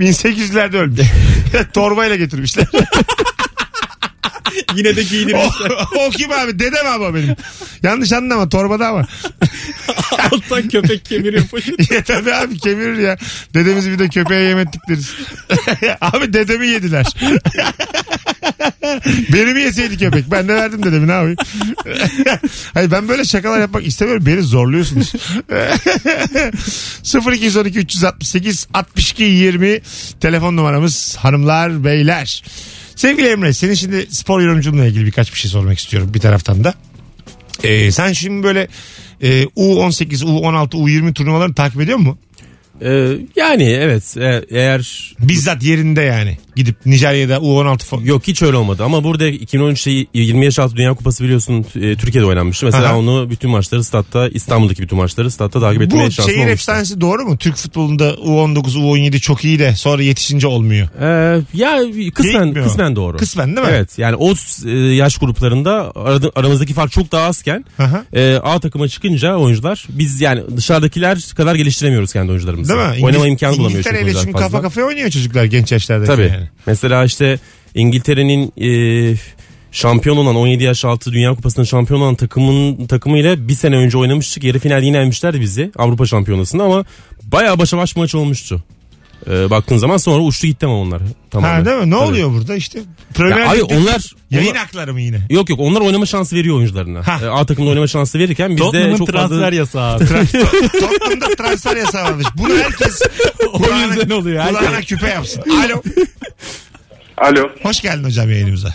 1800'lerde 0.00 0.76
ölmüş. 0.82 1.00
Torbayla 1.72 2.16
getirmişler. 2.16 2.66
Yine 4.76 4.96
de 4.96 5.02
giydirmişler. 5.02 5.70
o, 5.70 6.06
o 6.06 6.10
kim 6.10 6.32
abi? 6.32 6.58
Dedem 6.58 6.86
abi 6.86 7.14
benim. 7.14 7.36
Yanlış 7.82 8.12
anlama 8.12 8.48
torbada 8.48 8.88
ama. 8.88 9.06
Alttan 10.32 10.68
köpek 10.68 11.04
kemiriyor 11.04 11.46
poşet. 11.46 11.90
ya 11.92 12.04
tabii 12.04 12.34
abi 12.34 12.58
kemirir 12.58 12.98
ya. 12.98 13.16
Dedemizi 13.54 13.90
bir 13.92 13.98
de 13.98 14.08
köpeğe 14.08 14.48
yem 14.48 14.58
ettik 14.58 14.80
deriz. 14.88 15.14
abi 16.00 16.32
dedemi 16.32 16.66
yediler. 16.66 17.06
Beni 19.32 19.54
mi 19.54 19.60
yeseydi 19.60 19.98
köpek? 19.98 20.30
Ben 20.30 20.48
de 20.48 20.54
verdim 20.54 20.82
dedemi 20.82 21.08
ne 21.08 21.12
yapayım? 21.12 21.36
Hayır 22.74 22.90
ben 22.90 23.08
böyle 23.08 23.24
şakalar 23.24 23.60
yapmak 23.60 23.86
istemiyorum. 23.86 24.26
Beni 24.26 24.42
zorluyorsunuz. 24.42 25.12
0212 27.32 27.78
368 27.78 28.66
62 28.74 29.22
20 29.22 29.80
telefon 30.20 30.56
numaramız 30.56 31.16
hanımlar 31.16 31.84
beyler. 31.84 32.42
Sevgili 32.96 33.28
Emre 33.28 33.52
senin 33.52 33.74
şimdi 33.74 34.06
spor 34.10 34.40
yorumculuğunla 34.40 34.86
ilgili 34.86 35.06
birkaç 35.06 35.32
bir 35.32 35.38
şey 35.38 35.50
sormak 35.50 35.78
istiyorum 35.78 36.10
bir 36.14 36.20
taraftan 36.20 36.64
da. 36.64 36.74
Ee, 37.64 37.90
sen 37.90 38.12
şimdi 38.12 38.42
böyle 38.42 38.68
e, 39.22 39.42
U18, 39.42 40.24
U16, 40.24 40.68
U20 40.68 41.14
turnuvalarını 41.14 41.54
takip 41.54 41.80
ediyor 41.80 41.98
musun? 41.98 42.18
Ee, 42.82 43.12
yani 43.36 43.64
evet 43.64 44.16
e- 44.16 44.44
eğer 44.50 45.14
Bizzat 45.20 45.62
yerinde 45.62 46.02
yani. 46.02 46.38
Gidip 46.56 46.76
Nijerya'da 46.86 47.36
U16 47.36 47.78
falan. 47.84 48.02
Yok 48.02 48.22
hiç 48.28 48.42
öyle 48.42 48.56
olmadı 48.56 48.84
ama 48.84 49.04
burada 49.04 49.28
2013'te 49.28 50.06
20 50.14 50.44
yaş 50.44 50.58
altı 50.58 50.76
Dünya 50.76 50.94
Kupası 50.94 51.24
biliyorsun 51.24 51.66
e, 51.80 51.96
Türkiye'de 51.96 52.26
oynanmıştı. 52.26 52.66
Mesela 52.66 52.86
Aha. 52.86 52.98
onu 52.98 53.30
bütün 53.30 53.50
maçları 53.50 53.84
statta 53.84 54.28
İstanbul'daki 54.28 54.82
bütün 54.82 54.98
maçları 54.98 55.30
statta 55.30 55.60
takip 55.60 55.82
etmeye 55.82 56.06
Bu 56.06 56.10
şansım 56.10 56.24
şehir 56.24 56.36
olmuştu. 56.36 56.52
efsanesi 56.52 57.00
doğru 57.00 57.24
mu? 57.24 57.38
Türk 57.38 57.56
futbolunda 57.56 58.10
U19, 58.10 58.58
U17 58.78 59.20
çok 59.20 59.44
iyi 59.44 59.58
de 59.58 59.74
sonra 59.76 60.02
yetişince 60.02 60.46
olmuyor. 60.46 60.88
Ee, 61.00 61.42
ya 61.54 61.78
kısmen 62.14 62.44
Gitmiyor. 62.46 62.66
kısmen 62.66 62.96
doğru. 62.96 63.16
Kısmen 63.16 63.56
değil 63.56 63.66
mi? 63.66 63.72
Evet 63.76 63.98
yani 63.98 64.16
o 64.16 64.34
e, 64.66 64.70
yaş 64.70 65.18
gruplarında 65.18 65.92
arada- 65.94 66.30
aramızdaki 66.34 66.74
fark 66.74 66.92
çok 66.92 67.12
daha 67.12 67.26
azken 67.26 67.64
Aha. 67.78 68.04
e, 68.12 68.34
A 68.36 68.60
takıma 68.60 68.88
çıkınca 68.88 69.36
oyuncular 69.36 69.86
biz 69.88 70.20
yani 70.20 70.42
dışarıdakiler 70.56 71.18
kadar 71.36 71.54
geliştiremiyoruz 71.54 72.12
kendi 72.12 72.30
oyuncularımızı. 72.30 72.72
Değil 72.72 72.80
mi? 73.00 73.04
Oynama 73.04 73.24
İngiliz- 73.26 73.30
imkanı 73.30 73.52
bulamıyor 73.52 73.68
çünkü 73.70 73.78
İngiltere'yle 73.78 74.04
oyuncular 74.04 74.22
şimdi 74.22 74.32
fazla. 74.32 74.46
kafa 74.46 74.62
kafaya 74.62 74.86
oynuyor 74.86 75.10
çocuklar 75.10 75.44
genç 75.44 75.72
yaşlarda. 75.72 76.04
Tabii. 76.04 76.22
Yani. 76.22 76.45
Mesela 76.66 77.04
işte 77.04 77.38
İngiltere'nin 77.74 78.52
e, 78.60 79.16
şampiyon 79.72 80.16
olan 80.16 80.36
17 80.36 80.64
yaş 80.64 80.84
altı 80.84 81.12
Dünya 81.12 81.34
Kupası'nın 81.34 81.64
şampiyon 81.64 82.00
olan 82.00 82.14
takımın 82.14 82.86
takımıyla 82.86 83.48
bir 83.48 83.54
sene 83.54 83.76
önce 83.76 83.98
oynamıştık. 83.98 84.44
Yarı 84.44 84.58
final 84.58 84.82
yine 84.82 85.10
bizi 85.40 85.70
Avrupa 85.76 86.06
Şampiyonası'nda 86.06 86.64
ama 86.64 86.84
bayağı 87.22 87.58
başa 87.58 87.78
baş 87.78 87.96
maç 87.96 88.14
olmuştu. 88.14 88.62
E, 89.30 89.50
baktığın 89.50 89.76
zaman 89.76 89.96
sonra 89.96 90.22
uçtu 90.22 90.46
gitti 90.46 90.66
ama 90.66 90.74
onlar. 90.80 91.02
Tamamen. 91.30 91.54
Ha 91.58 91.64
değil 91.64 91.76
mi? 91.76 91.90
Ne 91.90 91.94
Tabii. 91.94 92.04
oluyor 92.04 92.30
burada 92.32 92.54
işte? 92.56 92.78
Premier 93.14 93.38
Ya, 93.38 93.50
abi 93.52 93.62
onlar, 93.62 94.12
yayın 94.30 94.50
onlar- 94.50 94.62
hakları 94.62 94.92
mı 94.92 95.00
yine? 95.00 95.20
Yok 95.30 95.50
yok 95.50 95.60
onlar 95.60 95.80
oynama 95.80 96.06
şansı 96.06 96.36
veriyor 96.36 96.56
oyuncularına. 96.56 97.06
Ha. 97.08 97.20
E, 97.22 97.26
A 97.28 97.46
takımda 97.46 97.68
oynama 97.70 97.86
şansı 97.86 98.18
verirken 98.18 98.50
bizde 98.50 98.62
Tottenham'ın 98.62 98.96
çok 98.96 99.08
transfer 99.08 99.38
fazla... 99.40 99.54
yasağı 99.56 99.94
abi. 99.96 100.04
Tottenham'da 100.80 101.34
transfer 101.36 101.76
yasağı 101.76 102.04
varmış. 102.04 102.26
Bunu 102.38 102.54
herkes 102.58 103.02
o 103.52 103.58
yüzden 103.58 104.10
oluyor. 104.10 104.42
Herkes- 104.42 104.58
kulağına 104.58 104.80
küpe 104.80 105.08
yapsın. 105.08 105.42
Alo. 105.50 105.82
Alo. 107.18 107.48
Hoş 107.62 107.80
geldin 107.80 108.04
hocam 108.04 108.30
yayınımıza. 108.30 108.74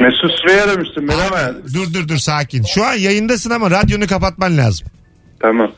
Mesut 0.00 0.30
Süreyi 0.42 0.62
aramıştım. 0.62 1.04
Merhaba. 1.06 1.54
Dur 1.74 1.94
dur 1.94 2.08
dur 2.08 2.16
sakin. 2.16 2.62
Şu 2.62 2.84
an 2.84 2.94
yayındasın 2.94 3.50
ama 3.50 3.70
radyonu 3.70 4.06
kapatman 4.06 4.58
lazım. 4.58 4.86
Tamam. 5.40 5.72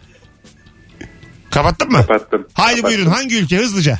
Kapattın 1.54 1.90
mı? 1.92 1.98
Kapattım. 1.98 2.46
Haydi 2.54 2.80
Kapattım. 2.80 2.98
buyurun 2.98 3.10
hangi 3.14 3.38
ülke 3.38 3.56
hızlıca? 3.56 3.98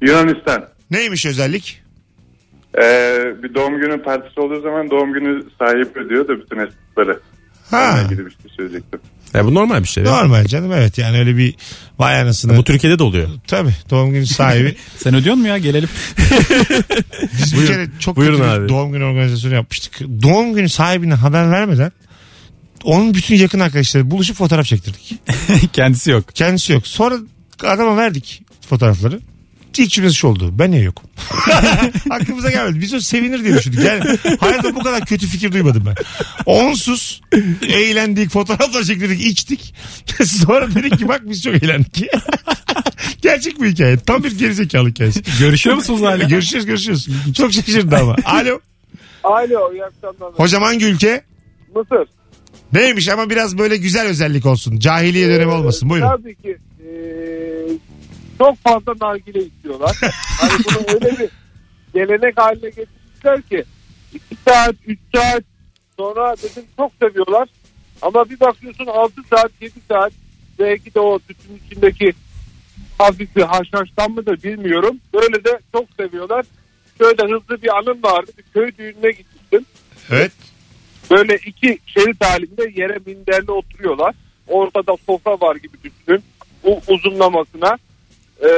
Yunanistan. 0.00 0.64
Neymiş 0.90 1.26
özellik? 1.26 1.82
Ee, 2.78 3.18
bir 3.42 3.54
doğum 3.54 3.78
günü 3.80 4.02
partisi 4.02 4.40
olduğu 4.40 4.60
zaman 4.62 4.90
doğum 4.90 5.12
günü 5.12 5.42
sahibi 5.58 5.98
ödüyor 5.98 6.28
da 6.28 6.32
bütün 6.40 6.58
hesapları. 6.60 7.20
Ha. 7.70 8.00
İlgili 8.04 8.26
bir 8.26 8.30
şey 8.30 8.50
söyleyecektim. 8.56 9.00
Ya 9.34 9.44
bu 9.44 9.54
normal 9.54 9.82
bir 9.82 9.88
şey. 9.88 10.04
ya. 10.04 10.10
Normal 10.10 10.44
canım 10.44 10.72
evet 10.72 10.98
yani 10.98 11.18
öyle 11.18 11.36
bir 11.36 11.54
vay 11.98 12.20
anasını. 12.20 12.56
Bu 12.56 12.64
Türkiye'de 12.64 12.98
de 12.98 13.02
oluyor. 13.02 13.28
Tabii 13.46 13.72
doğum 13.90 14.10
günü 14.12 14.26
sahibi. 14.26 14.76
Sen 14.96 15.14
ödüyor 15.14 15.36
mu 15.36 15.46
ya 15.46 15.58
gelelim? 15.58 15.88
Biz 17.32 17.60
bir 17.62 17.66
kere 17.66 17.86
çok 18.00 18.16
Buyurun 18.16 18.36
kötü 18.36 18.48
bir 18.48 18.54
abi. 18.54 18.68
doğum 18.68 18.92
günü 18.92 19.04
organizasyonu 19.04 19.54
yapmıştık. 19.54 20.00
Doğum 20.22 20.54
günü 20.54 20.68
sahibine 20.68 21.14
haber 21.14 21.50
vermeden 21.50 21.92
onun 22.84 23.14
bütün 23.14 23.36
yakın 23.36 23.60
arkadaşları 23.60 24.10
buluşup 24.10 24.36
fotoğraf 24.36 24.66
çektirdik. 24.66 25.14
Kendisi 25.72 26.10
yok. 26.10 26.24
Kendisi 26.34 26.72
yok. 26.72 26.86
Sonra 26.86 27.16
adama 27.64 27.96
verdik 27.96 28.42
fotoğrafları. 28.68 29.20
İlk 29.78 29.90
cümlesi 29.90 30.14
şu 30.14 30.28
oldu. 30.28 30.50
Ben 30.58 30.70
niye 30.70 30.82
yokum? 30.82 31.04
Aklımıza 32.10 32.50
gelmedi. 32.50 32.80
Biz 32.80 32.94
o 32.94 33.00
sevinir 33.00 33.44
diye 33.44 33.54
düşündük. 33.54 33.84
Yani 33.84 34.18
hayatta 34.40 34.74
bu 34.74 34.82
kadar 34.82 35.04
kötü 35.04 35.26
fikir 35.26 35.52
duymadım 35.52 35.84
ben. 35.86 35.94
Onsuz 36.46 37.20
eğlendik, 37.68 38.30
fotoğraflar 38.30 38.82
çektirdik, 38.82 39.26
içtik. 39.26 39.74
Sonra 40.24 40.74
dedik 40.74 40.98
ki 40.98 41.08
bak 41.08 41.20
biz 41.24 41.42
çok 41.42 41.54
eğlendik. 41.54 42.04
Gerçek 43.22 43.62
bir 43.62 43.68
hikaye. 43.68 43.96
Tam 43.96 44.24
bir 44.24 44.38
gerizekalı 44.38 44.88
hikayesi. 44.88 45.22
Görüşüyor 45.40 45.76
musunuz 45.76 46.02
hala? 46.02 46.16
görüşürüz 46.16 46.66
görüşürüz. 46.66 47.08
Çok 47.36 47.52
şaşırdı 47.52 47.96
ama. 47.96 48.16
Alo. 48.24 48.60
Alo 49.24 49.72
iyi 49.72 49.84
akşamlar. 49.84 50.34
Hocam 50.34 50.62
hangi 50.62 50.84
ülke? 50.84 51.22
Mısır. 51.74 52.08
Neymiş 52.72 53.08
ama 53.08 53.30
biraz 53.30 53.58
böyle 53.58 53.76
güzel 53.76 54.06
özellik 54.06 54.46
olsun. 54.46 54.78
Cahiliye 54.78 55.28
dönemi 55.28 55.52
olmasın. 55.52 55.90
Buyurun. 55.90 56.08
Tabii 56.08 56.34
ki 56.34 56.58
e, 56.80 56.90
çok 58.38 58.56
fazla 58.58 58.94
nargile 59.00 59.44
istiyorlar. 59.44 59.96
hani 60.40 60.52
bunu 60.64 60.94
öyle 60.94 61.18
bir 61.18 61.30
gelenek 61.94 62.38
haline 62.38 62.68
getirmişler 62.68 63.42
ki 63.42 63.64
2 64.14 64.36
saat 64.48 64.74
3 64.86 64.98
saat 65.14 65.44
sonra 65.98 66.36
dedim 66.36 66.64
çok 66.76 66.92
seviyorlar. 67.02 67.48
Ama 68.02 68.30
bir 68.30 68.40
bakıyorsun 68.40 68.86
6 68.86 69.14
saat 69.30 69.50
7 69.60 69.72
saat 69.88 70.12
belki 70.58 70.94
de 70.94 71.00
o 71.00 71.18
tütün 71.18 71.60
içindeki 71.66 72.12
hafif 72.98 73.36
bir 73.36 73.42
haşhaştan 73.42 74.10
mı 74.10 74.26
da 74.26 74.42
bilmiyorum. 74.42 74.96
Böyle 75.14 75.44
de 75.44 75.58
çok 75.72 75.84
seviyorlar. 75.96 76.46
Şöyle 76.98 77.22
hızlı 77.22 77.62
bir 77.62 77.76
anım 77.76 78.02
vardı. 78.02 78.30
Bir 78.38 78.44
köy 78.54 78.70
düğününe 78.78 79.10
gitmiştim. 79.10 79.66
Evet. 80.10 80.32
Böyle 81.10 81.36
iki 81.36 81.78
şerit 81.86 82.24
halinde 82.24 82.80
yere 82.80 82.98
minderle 83.06 83.52
oturuyorlar. 83.52 84.14
Ortada 84.48 84.96
sofra 85.06 85.40
var 85.40 85.56
gibi 85.56 85.76
düşünün. 85.84 86.22
Bu 86.64 86.80
uzunlamasına. 86.88 87.78
Ee, 88.44 88.48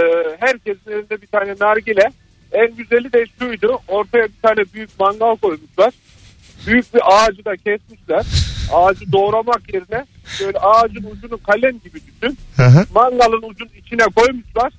herkesin 0.40 0.90
elinde 0.90 1.22
bir 1.22 1.26
tane 1.26 1.54
nargile. 1.60 2.10
En 2.52 2.76
güzeli 2.76 3.12
de 3.12 3.24
şuydu. 3.38 3.80
Ortaya 3.88 4.24
bir 4.24 4.40
tane 4.42 4.64
büyük 4.74 5.00
mangal 5.00 5.36
koymuşlar. 5.36 5.92
Büyük 6.66 6.94
bir 6.94 7.00
ağacı 7.04 7.44
da 7.44 7.56
kesmişler. 7.56 8.26
Ağacı 8.72 9.12
doğramak 9.12 9.74
yerine 9.74 10.04
böyle 10.40 10.58
ağacın 10.58 11.10
ucunu 11.10 11.42
kalem 11.42 11.78
gibi 11.78 12.00
düşün. 12.06 12.38
Hı 12.56 12.62
hı. 12.62 12.86
Mangalın 12.94 13.50
ucunu 13.50 13.68
içine 13.78 14.04
koymuşlar. 14.16 14.72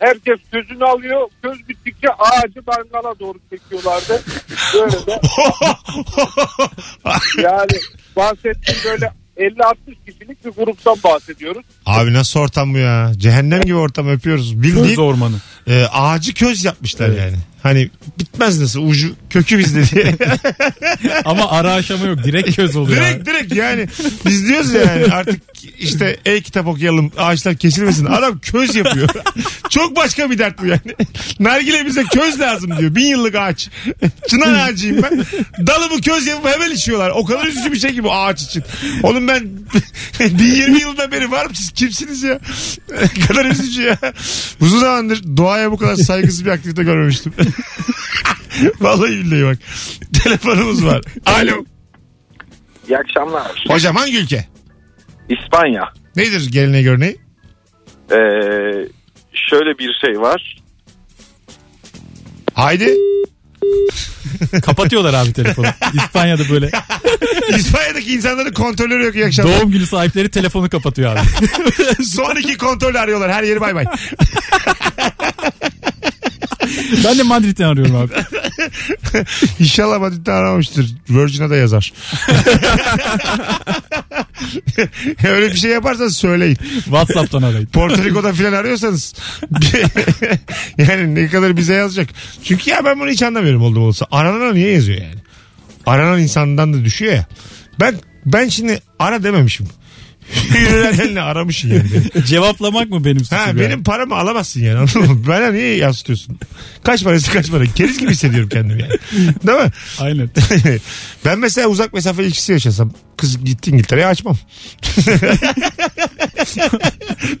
Herkes 0.00 0.38
gözünü 0.52 0.84
alıyor. 0.84 1.20
Göz 1.42 1.68
bittikçe 1.68 2.08
ağacı 2.08 2.60
mangala 2.66 3.18
doğru 3.20 3.38
çekiyorlardı. 3.50 4.22
Böyle 4.74 5.06
de 5.06 5.20
yani 7.42 7.70
bahsettiğim 8.16 8.80
böyle 8.84 9.12
50-60 9.36 9.74
kişilik 10.06 10.44
bir 10.44 10.50
gruptan 10.50 10.96
bahsediyoruz. 11.04 11.62
Abi 11.86 12.12
nasıl 12.12 12.40
ortam 12.40 12.74
bu 12.74 12.78
ya? 12.78 13.12
Cehennem 13.16 13.60
gibi 13.62 13.74
ortam 13.74 14.08
öpüyoruz. 14.08 14.52
Köz 14.52 14.62
Bildiğin 14.62 14.98
ormanı. 14.98 15.36
e, 15.66 15.84
ağacı 15.84 16.34
köz 16.34 16.64
yapmışlar 16.64 17.08
yani. 17.08 17.36
Hani 17.62 17.90
bitmez 18.18 18.60
nasıl 18.60 18.82
ucu 18.88 19.14
kökü 19.30 19.58
bizde 19.58 19.84
diye. 19.88 20.16
Ama 21.24 21.50
ara 21.50 21.72
aşama 21.72 22.06
yok. 22.06 22.24
Direkt 22.24 22.56
köz 22.56 22.76
oluyor. 22.76 22.96
direkt 23.00 23.26
direkt 23.26 23.54
yani. 23.54 23.88
Biz 24.26 24.48
diyoruz 24.48 24.74
yani 24.74 25.06
artık 25.12 25.49
işte 25.80 26.16
e-kitap 26.24 26.66
okuyalım 26.66 27.12
ağaçlar 27.18 27.56
kesilmesin. 27.56 28.06
Adam 28.06 28.38
köz 28.38 28.74
yapıyor. 28.76 29.08
Çok 29.70 29.96
başka 29.96 30.30
bir 30.30 30.38
dert 30.38 30.62
bu 30.62 30.66
yani. 30.66 30.80
Nargile 31.40 31.86
bize 31.86 32.04
köz 32.04 32.40
lazım 32.40 32.78
diyor. 32.78 32.94
Bin 32.94 33.06
yıllık 33.06 33.34
ağaç. 33.34 33.68
Çınar 34.28 34.68
ağacıyım 34.68 35.02
ben. 35.02 35.24
Dalımı 35.66 36.00
köz 36.00 36.26
yapıp 36.26 36.46
hemen 36.46 36.70
içiyorlar. 36.70 37.10
O 37.10 37.24
kadar 37.24 37.46
üzücü 37.46 37.72
bir 37.72 37.78
şey 37.78 37.94
ki 37.94 38.04
bu 38.04 38.14
ağaç 38.14 38.42
için. 38.42 38.62
Oğlum 39.02 39.28
ben 39.28 39.48
1020 40.20 40.80
yıldan 40.80 41.12
beri 41.12 41.30
varım 41.30 41.54
siz 41.54 41.70
kimsiniz 41.72 42.22
ya? 42.22 42.38
Ne 43.18 43.26
kadar 43.26 43.44
üzücü 43.44 43.82
ya. 43.82 43.98
Uzun 44.60 44.80
zamandır 44.80 45.36
doğaya 45.36 45.72
bu 45.72 45.76
kadar 45.76 45.96
saygısız 45.96 46.44
bir 46.44 46.50
aktivite 46.50 46.82
görmemiştim. 46.82 47.32
Vallahi 48.80 49.10
billahi 49.10 49.44
bak. 49.44 49.58
Telefonumuz 50.24 50.84
var. 50.84 51.02
Alo. 51.26 51.64
İyi 52.88 52.98
akşamlar. 52.98 53.64
Hocam 53.68 53.96
hangi 53.96 54.18
ülke? 54.18 54.48
İspanya. 55.30 55.92
Nedir 56.16 56.52
geleneği 56.52 56.84
görneği? 56.84 57.16
Ee, 58.10 58.16
şöyle 59.34 59.78
bir 59.78 59.98
şey 60.06 60.20
var. 60.20 60.56
Haydi. 62.54 62.96
Kapatıyorlar 64.62 65.14
abi 65.14 65.32
telefonu. 65.32 65.66
İspanya'da 65.94 66.42
böyle 66.50 66.70
İspanya'daki 67.56 68.12
insanların 68.14 68.52
kontrolörü 68.52 69.04
yok 69.04 69.14
iyi 69.14 69.26
akşamlar. 69.26 69.60
doğum 69.60 69.70
günü 69.70 69.86
sahipleri 69.86 70.30
telefonu 70.30 70.68
kapatıyor 70.70 71.16
abi. 71.16 71.20
Son 72.04 72.36
iki 72.36 72.56
kontrol 72.58 72.94
arıyorlar. 72.94 73.32
Her 73.32 73.42
yeri 73.42 73.60
bay 73.60 73.74
bay. 73.74 73.84
Ben 77.04 77.18
de 77.18 77.22
Madrid'den 77.22 77.64
arıyorum 77.68 77.96
abi. 77.96 78.12
İnşallah 79.60 79.98
Madrid'de 79.98 80.32
aramamıştır. 80.32 80.86
Virgin'e 81.10 81.50
de 81.50 81.56
yazar. 81.56 81.92
Öyle 85.24 85.50
bir 85.50 85.56
şey 85.56 85.70
yaparsanız 85.70 86.16
söyleyin. 86.16 86.54
WhatsApp'tan 86.84 87.42
arayın. 87.42 87.66
Porto 87.66 88.04
Rico'da 88.04 88.32
filan 88.32 88.52
arıyorsanız 88.52 89.14
yani 90.78 91.14
ne 91.14 91.28
kadar 91.28 91.56
bize 91.56 91.74
yazacak. 91.74 92.08
Çünkü 92.44 92.70
ya 92.70 92.84
ben 92.84 93.00
bunu 93.00 93.10
hiç 93.10 93.22
anlamıyorum 93.22 93.62
oldum 93.62 93.82
olsa. 93.82 94.06
Aranana 94.10 94.52
niye 94.52 94.72
yazıyor 94.72 95.02
yani? 95.02 95.20
Aranan 95.86 96.20
insandan 96.20 96.74
da 96.74 96.84
düşüyor 96.84 97.12
ya. 97.12 97.26
Ben 97.80 97.94
ben 98.26 98.48
şimdi 98.48 98.80
ara 98.98 99.22
dememişim. 99.22 99.68
Yürüyenle 100.58 101.20
aramışsın 101.20 101.68
yani. 101.68 101.90
Cevaplamak 102.26 102.90
mı 102.90 103.04
benim 103.04 103.24
suçum? 103.24 103.38
Ha, 103.38 103.46
ya? 103.48 103.58
benim 103.58 103.82
paramı 103.82 104.14
alamazsın 104.14 104.60
yani 104.60 104.78
anladın 104.78 105.02
mı? 105.02 105.26
Bana 105.26 105.50
niye 105.52 105.76
yansıtıyorsun? 105.76 106.38
Kaç 106.82 107.04
parası 107.04 107.32
kaç 107.32 107.50
para? 107.50 107.64
Keriz 107.66 107.98
gibi 107.98 108.10
hissediyorum 108.10 108.48
kendimi 108.48 108.82
yani. 108.82 108.92
Değil 109.46 109.58
mi? 109.58 109.70
Aynen. 110.00 110.30
ben 111.24 111.38
mesela 111.38 111.68
uzak 111.68 111.92
mesafe 111.94 112.24
ilişkisi 112.24 112.52
yaşasam 112.52 112.92
kız 113.16 113.44
gitti 113.44 113.70
İngiltere'ye 113.70 114.06
açmam. 114.06 114.38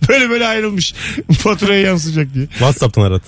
böyle 0.08 0.30
böyle 0.30 0.46
ayrılmış. 0.46 0.94
Faturaya 1.38 1.80
yansıyacak 1.80 2.34
diye. 2.34 2.46
WhatsApp'tan 2.46 3.02
arat. 3.02 3.22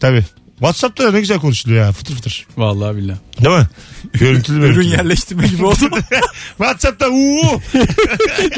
Tabii. 0.00 0.24
Whatsapp'ta 0.64 1.04
da 1.04 1.12
ne 1.12 1.20
güzel 1.20 1.38
konuşuluyor 1.38 1.84
ya 1.86 1.92
fıtır 1.92 2.14
fıtır. 2.14 2.46
Vallahi 2.56 2.96
billahi. 2.96 3.16
Değil 3.44 3.56
mi? 3.56 3.66
Görüntülü 4.12 4.56
Ürün 4.58 4.66
görüntülü. 4.74 4.92
yerleştirme 4.92 5.46
gibi 5.48 5.64
oldu. 5.64 5.88
Whatsapp'ta 6.58 7.08
uuu. 7.08 7.60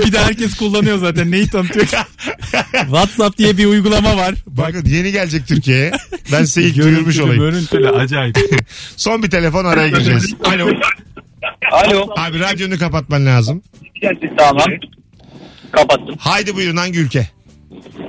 bir 0.07 0.13
de 0.13 0.19
herkes 0.19 0.55
kullanıyor 0.57 0.99
zaten. 0.99 1.31
Neyi 1.31 1.49
tanıtıyor? 1.49 1.87
WhatsApp 2.73 3.39
diye 3.39 3.57
bir 3.57 3.67
uygulama 3.67 4.17
var. 4.17 4.35
Bak 4.47 4.67
Bakın 4.75 4.89
yeni 4.89 5.13
gelecek 5.13 5.47
Türkiye'ye. 5.47 5.93
Ben 6.33 6.45
size 6.45 6.63
ilk 6.63 6.77
duyurmuş 6.77 7.17
görüntülü, 7.17 7.23
olayım. 7.23 7.43
görüntülü 7.43 7.89
acayip. 7.89 8.37
Son 8.97 9.23
bir 9.23 9.31
telefon 9.31 9.65
araya 9.65 9.89
gireceğiz. 9.89 10.35
Alo. 10.45 10.69
Alo. 11.73 12.09
Abi 12.17 12.41
radyonu 12.41 12.79
kapatman 12.79 13.27
lazım. 13.27 13.63
Tamam. 14.39 14.67
Kapattım. 15.73 16.17
Haydi 16.19 16.57
buyurun 16.57 16.77
hangi 16.77 16.99
ülke? 16.99 17.29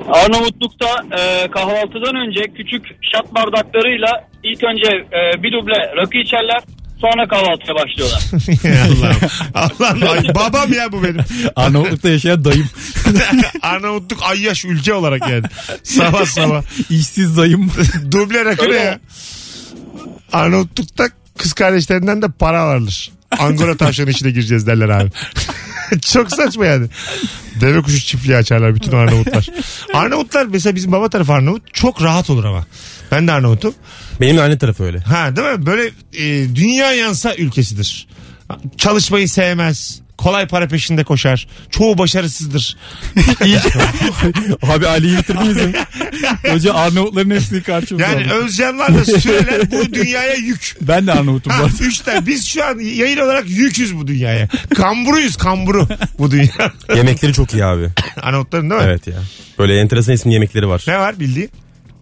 Arnavutluk'ta 0.07 1.17
e, 1.17 1.51
kahvaltıdan 1.51 2.15
önce 2.15 2.41
küçük 2.55 2.85
şat 3.13 3.35
bardaklarıyla 3.35 4.27
ilk 4.43 4.63
önce 4.63 4.87
e, 4.97 5.43
bir 5.43 5.51
duble 5.51 5.95
rakı 5.97 6.17
içerler. 6.17 6.61
Sonra 7.01 7.27
kahvaltıya 7.27 7.75
başlıyorlar. 7.75 8.21
Allah'ım. 8.87 9.19
Allah'ım. 9.55 10.09
Ay, 10.09 10.35
babam 10.35 10.73
ya 10.73 10.91
bu 10.91 11.03
benim. 11.03 11.19
Arnavutluk'ta 11.55 12.09
yaşayan 12.09 12.45
dayım. 12.45 12.69
Arnavutluk 13.61 14.19
ayyaş 14.23 14.65
ülke 14.65 14.93
olarak 14.93 15.29
yani. 15.29 15.43
Sabah 15.83 16.25
sabah. 16.25 16.63
İşsiz 16.89 17.37
dayım. 17.37 17.71
Duble 18.11 18.45
rakı 18.45 18.71
ne 18.71 18.75
ya? 18.75 18.99
Arnavutluk'ta 20.33 21.07
kız 21.37 21.53
kardeşlerinden 21.53 22.21
de 22.21 22.27
para 22.39 22.67
vardır. 22.67 23.11
Angora 23.39 23.77
tavşanı 23.77 24.09
içine 24.09 24.31
gireceğiz 24.31 24.67
derler 24.67 24.89
abi. 24.89 25.09
Çok 26.01 26.31
saçma 26.31 26.65
yani. 26.65 26.87
Deve 27.61 27.81
kuşu 27.81 27.99
çiftliği 27.99 28.37
açarlar 28.37 28.75
bütün 28.75 28.91
Arnavutlar. 28.91 29.49
Arnavutlar 29.93 30.45
mesela 30.45 30.75
bizim 30.75 30.91
baba 30.91 31.09
tarafı 31.09 31.33
Arnavut 31.33 31.73
çok 31.73 32.03
rahat 32.03 32.29
olur 32.29 32.45
ama. 32.45 32.65
Ben 33.11 33.27
de 33.27 33.31
Arnavut'um. 33.31 33.73
Benim 34.21 34.37
de 34.37 34.41
anne 34.41 34.57
tarafı 34.57 34.83
öyle. 34.83 34.99
Ha 34.99 35.35
değil 35.35 35.47
mi? 35.47 35.65
Böyle 35.65 35.91
e, 36.13 36.55
dünya 36.55 36.93
yansa 36.93 37.35
ülkesidir. 37.35 38.07
Çalışmayı 38.77 39.29
sevmez. 39.29 40.01
Kolay 40.17 40.47
para 40.47 40.67
peşinde 40.67 41.03
koşar. 41.03 41.47
Çoğu 41.69 41.97
başarısızdır. 41.97 42.77
Abi 44.61 44.87
Ali'yi 44.87 45.17
bitirdiniz 45.17 45.55
mi? 45.57 45.73
Hoca 46.51 46.73
Arnavutların 46.73 47.29
hepsini 47.31 47.63
karşımıza 47.63 48.07
Yani 48.07 48.25
aldı. 48.25 48.33
Özcanlarla 48.45 49.05
süreler 49.05 49.71
bu 49.71 49.93
dünyaya 49.93 50.33
yük. 50.33 50.77
Ben 50.81 51.07
de 51.07 51.11
Arnavut'um 51.13 51.53
bu 51.53 51.57
Ha, 51.57 51.63
arada. 51.63 51.73
üç 51.81 51.99
tane. 51.99 52.25
Biz 52.27 52.45
şu 52.47 52.65
an 52.65 52.79
yayın 52.79 53.17
olarak 53.17 53.49
yüküz 53.49 53.95
bu 53.95 54.07
dünyaya. 54.07 54.47
Kamburuyuz 54.75 55.35
kamburu 55.37 55.87
bu 56.19 56.31
dünya. 56.31 56.71
Yemekleri 56.95 57.33
çok 57.33 57.53
iyi 57.53 57.65
abi. 57.65 57.89
Arnavutların 58.21 58.69
değil 58.69 58.81
mi? 58.81 58.87
Evet 58.89 59.07
ya. 59.07 59.15
Böyle 59.59 59.79
enteresan 59.79 60.13
isimli 60.13 60.33
yemekleri 60.33 60.67
var. 60.67 60.83
Ne 60.87 60.99
var 60.99 61.19
bildiğin? 61.19 61.49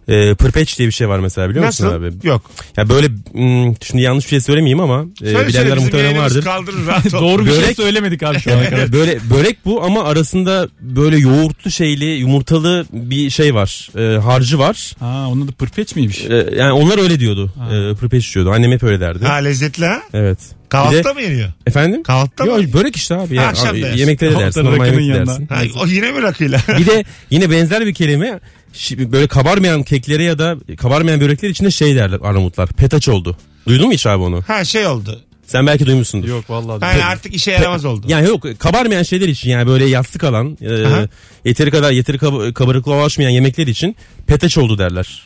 Ee, 0.08 0.34
pırpeç 0.34 0.78
diye 0.78 0.88
bir 0.88 0.92
şey 0.92 1.08
var 1.08 1.18
mesela 1.18 1.50
biliyor 1.50 1.64
Nasıl? 1.64 1.84
musun 1.84 1.98
abi? 2.02 2.26
Yok. 2.28 2.50
Ya 2.76 2.88
böyle 2.88 3.06
hmm, 3.32 3.74
şimdi 3.82 4.02
yanlış 4.02 4.24
bir 4.24 4.28
şey 4.30 4.40
söylemeyeyim 4.40 4.80
ama 4.80 5.02
e, 5.02 5.24
Söyle 5.24 5.32
söyle 5.32 5.48
bilenler 5.48 5.70
bizim 5.72 5.82
muhtemelen 5.84 6.04
yayınımız 6.08 6.36
vardır. 6.36 6.44
kaldırır 6.44 6.86
rahat 6.86 7.06
ol. 7.14 7.20
Doğru 7.20 7.46
bir 7.46 7.50
şey 7.50 7.60
Börek- 7.60 7.74
söylemedik 7.76 8.22
abi 8.22 8.38
şu 8.40 8.52
ana 8.52 8.70
kadar. 8.70 8.92
Böyle 8.92 9.18
börek 9.30 9.58
bu 9.64 9.82
ama 9.84 10.04
arasında 10.04 10.68
böyle 10.80 11.16
yoğurtlu 11.18 11.70
şeyli 11.70 12.04
yumurtalı 12.04 12.86
bir 12.92 13.30
şey 13.30 13.54
var. 13.54 13.88
Ee, 13.98 14.18
harcı 14.20 14.58
var. 14.58 14.92
Ha 15.00 15.26
onun 15.28 15.44
adı 15.44 15.52
pırpeç 15.52 15.96
miymiş? 15.96 16.24
Ee, 16.30 16.46
yani 16.58 16.72
onlar 16.72 16.98
öyle 17.02 17.20
diyordu. 17.20 17.52
Ee, 17.72 17.94
pırpeç 17.94 18.34
diyordu. 18.34 18.50
Annem 18.50 18.72
hep 18.72 18.82
öyle 18.82 19.00
derdi. 19.00 19.24
Ha 19.24 19.34
lezzetli 19.34 19.86
ha? 19.86 20.02
Evet. 20.14 20.38
Bir 20.64 20.68
Kahvaltıda 20.70 21.08
de- 21.08 21.12
mı 21.12 21.22
yeniyor? 21.22 21.48
Efendim? 21.66 22.02
Kahvaltıda 22.02 22.44
mı? 22.44 22.62
Yok 22.62 22.72
börek 22.74 22.96
işte 22.96 23.14
abi. 23.14 23.36
Ha, 23.36 23.42
Ya, 23.42 23.48
akşam 23.48 23.68
abi, 23.68 23.82
da 23.82 23.86
yersin. 23.86 23.98
yemekte 24.00 24.26
de 24.26 24.30
dersin. 24.30 24.40
Kahvaltıda 24.40 24.62
Normal 24.62 24.84
rakının 24.86 25.00
yemekte 25.00 25.32
yanında. 25.32 25.50
dersin. 25.50 25.74
Ha, 25.74 25.80
o 25.82 25.86
yine 25.86 26.12
mi 26.12 26.22
rakıyla? 26.22 26.60
Bir 26.78 26.86
de 26.86 27.04
yine 27.30 27.50
benzer 27.50 27.86
bir 27.86 27.94
kelime 27.94 28.40
şi- 28.76 29.12
böyle 29.12 29.26
kabarmayan 29.26 29.82
keklere 29.82 30.22
ya 30.24 30.38
da 30.38 30.56
kabarmayan 30.78 31.20
börekler 31.20 31.48
içinde 31.48 31.70
şey 31.70 31.96
derler 31.96 32.18
Arnavutlar. 32.22 32.68
Petaç 32.68 33.08
oldu. 33.08 33.36
Duydun 33.68 33.86
mu 33.86 33.92
hiç 33.92 34.06
abi 34.06 34.22
onu? 34.22 34.42
ha 34.46 34.64
şey 34.64 34.86
oldu. 34.86 35.20
Sen 35.46 35.66
belki 35.66 35.86
duymuşsundur. 35.86 36.28
Yok 36.28 36.50
vallahi. 36.50 36.82
Yani 36.84 37.04
artık 37.04 37.34
işe 37.34 37.50
yaramaz 37.50 37.84
oldu. 37.84 38.06
Yani 38.08 38.28
yok 38.28 38.44
kabarmayan 38.58 39.02
şeyler 39.02 39.28
için 39.28 39.50
yani 39.50 39.66
böyle 39.66 39.84
yastık 39.86 40.24
alan 40.24 40.58
e, 40.60 40.84
Aha. 40.86 41.08
yeteri 41.44 41.70
kadar 41.70 41.90
yeteri 41.92 42.16
kab- 42.16 42.52
kabarıklığa 42.54 42.96
ulaşmayan 42.98 43.30
yemekler 43.30 43.66
için 43.66 43.96
peteç 44.26 44.58
oldu 44.58 44.78
derler. 44.78 45.22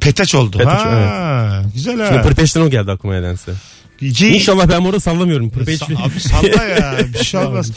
Petaç 0.00 0.34
oldu. 0.34 0.58
Petaç, 0.58 0.80
ha, 0.80 1.62
Güzel 1.74 2.00
ha. 2.00 2.06
Şimdi 2.08 2.22
pırpeçten 2.22 2.60
o 2.60 2.70
geldi 2.70 2.90
aklıma 2.90 3.14
nedense. 3.14 3.52
İki- 4.00 4.28
İnşallah 4.28 4.68
ben 4.68 4.84
burada 4.84 5.00
sallamıyorum. 5.00 5.50
Pırpeç 5.50 5.80
Sa- 5.80 6.02
abi 6.02 6.20
salla 6.20 6.64
ya 6.64 6.98
bir 7.18 7.24
şey 7.24 7.40
olmaz. 7.44 7.70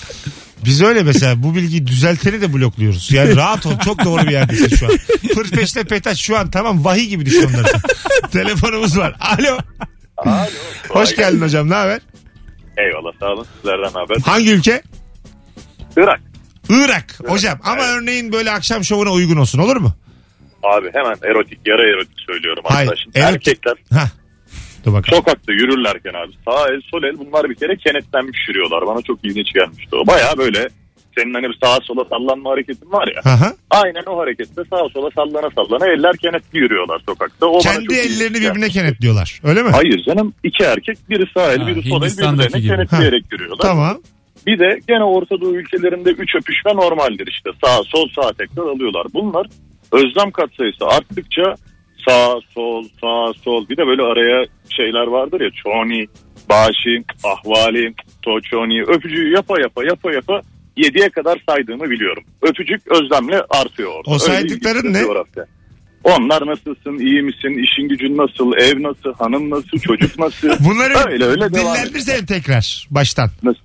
Biz 0.65 0.82
öyle 0.82 1.04
mesela 1.04 1.43
bu 1.43 1.56
bilgiyi 1.56 1.88
düzelteni 1.88 2.41
de 2.41 2.54
blokluyoruz. 2.54 3.12
Yani 3.12 3.36
rahat 3.36 3.65
ol 3.65 3.80
çok 3.86 4.06
doğru 4.06 4.21
bir 4.23 4.32
yerdesin 4.32 4.75
şu 4.75 4.86
an. 4.86 4.91
Pırpeşte 5.34 5.84
petaç 5.84 6.19
şu 6.21 6.38
an 6.38 6.51
tamam 6.51 6.86
vahiy 6.86 7.06
gibi 7.08 7.25
düşün 7.25 7.49
onları. 7.54 7.67
Telefonumuz 8.32 8.97
var. 8.97 9.15
Alo. 9.19 9.58
Alo. 10.17 10.45
Hoş 10.89 11.15
geldin 11.15 11.41
hocam 11.41 11.69
ne 11.69 11.73
haber? 11.75 11.99
Eyvallah 12.78 13.12
sağ 13.19 13.25
olun. 13.25 13.47
Sizlerden 13.58 13.91
haber. 13.99 14.17
Hangi 14.25 14.51
ülke? 14.51 14.82
Irak. 15.97 16.21
Irak. 16.69 17.19
Hocam 17.28 17.60
ama 17.63 17.84
örneğin 17.84 18.32
böyle 18.32 18.51
akşam 18.51 18.84
şovuna 18.84 19.12
uygun 19.12 19.38
olsun 19.38 19.60
olur 19.60 19.75
mu? 19.78 19.93
Abi 20.63 20.88
hemen 20.93 21.15
erotik 21.32 21.60
yarı 21.65 21.82
erotik 21.95 22.19
söylüyorum 22.28 22.63
Hayır, 22.67 22.89
arkadaşım. 22.89 23.12
erotik- 23.12 23.34
Erkekler 23.34 23.73
Hah. 23.93 24.10
Dur 24.86 24.93
bakalım. 24.93 25.17
sokakta 25.17 25.52
yürürlerken 25.54 26.13
abi 26.13 26.32
sağ 26.45 26.67
el 26.74 26.82
sol 26.91 27.04
el 27.04 27.17
bunlar 27.19 27.50
bir 27.50 27.56
kere 27.56 27.76
kenetlenmiş 27.78 28.39
yürüyorlar. 28.48 28.88
Bana 28.88 29.02
çok 29.02 29.19
ilginç 29.26 29.54
gelmişti 29.54 29.95
o. 29.95 30.08
Baya 30.08 30.38
böyle 30.38 30.67
senin 31.17 31.34
hani 31.34 31.50
bir 31.50 31.58
sağa 31.63 31.78
sola 31.84 32.06
sallanma 32.06 32.50
hareketin 32.52 32.91
var 32.91 33.08
ya. 33.15 33.21
Aha. 33.32 33.54
Aynen 33.69 34.04
o 34.08 34.17
harekette 34.19 34.62
sağa 34.69 34.89
sola 34.93 35.10
sallana 35.15 35.50
sallana 35.56 35.88
eller 35.88 36.17
kenetli 36.17 36.60
yürüyorlar 36.60 37.02
sokakta. 37.06 37.45
O 37.45 37.54
bana 37.54 37.62
çok 37.62 37.71
Kendi 37.74 37.84
ilginç 37.84 37.98
ellerini 38.00 38.17
gelmişti. 38.19 38.50
birbirine 38.50 38.69
kenetliyorlar. 38.69 39.39
Öyle 39.43 39.63
mi? 39.63 39.69
Hayır 39.69 40.04
canım 40.04 40.34
iki 40.43 40.63
erkek 40.63 40.98
biri 41.10 41.24
sağ 41.34 41.52
el 41.54 41.60
Ha, 41.60 41.67
biri 41.67 41.84
sol 41.89 41.95
el 41.98 42.02
Hindistan'daki 42.02 42.54
birbirlerine 42.54 42.60
gibi. 42.84 42.88
kenetleyerek 42.89 43.32
yürüyorlar. 43.32 43.58
Tamam. 43.62 43.98
Bir 44.48 44.60
de 44.60 44.80
gene 44.88 45.04
Orta 45.04 45.41
Doğu 45.41 45.56
ülkelerinde 45.56 46.10
üç 46.12 46.36
öpüşme 46.36 46.76
normaldir 46.76 47.28
işte. 47.28 47.50
Sağ 47.63 47.84
sol 47.84 48.08
sağ 48.15 48.32
tekrar 48.34 48.63
alıyorlar. 48.63 49.08
Bunlar 49.13 49.48
özlem 49.91 50.32
katsayısı 50.32 50.86
arttıkça 50.86 51.56
sağ 52.07 52.39
sol 52.53 52.83
sağ 53.01 53.33
sol 53.43 53.69
bir 53.69 53.77
de 53.77 53.87
böyle 53.87 54.01
araya 54.01 54.45
şeyler 54.69 55.07
vardır 55.07 55.41
ya 55.41 55.49
çoni, 55.63 56.05
başı, 56.49 57.03
ahvali, 57.23 57.93
toçoni 58.21 58.83
öpücüğü 58.83 59.31
yapa 59.31 59.61
yapa 59.61 59.83
yapa 59.83 60.13
yapa 60.13 60.41
7'ye 60.77 61.09
kadar 61.09 61.43
saydığımı 61.49 61.89
biliyorum. 61.89 62.23
Öpücük 62.41 62.81
özlemle 62.87 63.41
artıyor 63.49 63.91
orada. 63.91 64.11
O 64.11 64.19
saydıkların 64.19 64.93
ne? 64.93 65.01
coğrafya. 65.01 65.45
Onlar 66.03 66.47
nasılsın, 66.47 66.99
iyi 66.99 67.21
misin, 67.21 67.63
işin 67.63 67.89
gücün 67.89 68.17
nasıl, 68.17 68.53
ev 68.57 68.83
nasıl, 68.83 69.13
hanım 69.13 69.49
nasıl, 69.49 69.79
çocuk 69.79 70.19
nasıl? 70.19 70.49
Bunları 70.65 71.09
öyle 71.11 71.25
öyle 71.25 71.49
dillendirsene 71.49 72.25
tekrar 72.25 72.87
baştan. 72.91 73.29
Nasıl? 73.43 73.61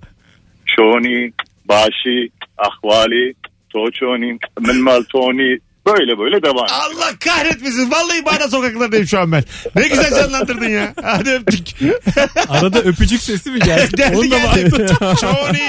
Şoni, 0.66 1.32
Başı, 1.68 2.28
Ahvali, 2.58 3.34
Toçoni, 3.70 4.38
Melmaltoni 4.60 5.58
böyle 5.86 6.18
böyle 6.18 6.42
devam. 6.42 6.66
Allah 6.70 7.12
kahretmesin. 7.24 7.90
Vallahi 7.90 8.24
bana 8.24 8.48
sokaklardayım 8.48 9.06
şu 9.06 9.20
an 9.20 9.32
ben. 9.32 9.44
Ne 9.76 9.88
güzel 9.88 10.10
canlandırdın 10.10 10.68
ya. 10.68 10.94
Hadi 11.02 11.30
öptük. 11.30 11.68
Arada 12.48 12.78
öpücük 12.78 13.22
sesi 13.22 13.50
mi 13.50 13.58
geldi? 13.60 13.92
geldi 13.96 14.16
Onu 14.16 14.30
da 14.30 14.36
geldi. 14.36 14.82
var. 15.00 15.16
Çoni, 15.16 15.68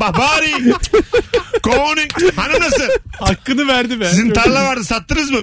babari, 0.00 0.52
koni. 1.62 2.08
Hanım 2.36 2.60
nasıl? 2.60 2.88
Hakkını 3.20 3.68
verdi 3.68 4.00
be. 4.00 4.04
Sizin 4.08 4.30
tarla 4.30 4.64
vardı 4.64 4.84
sattınız 4.84 5.30
mı? 5.30 5.38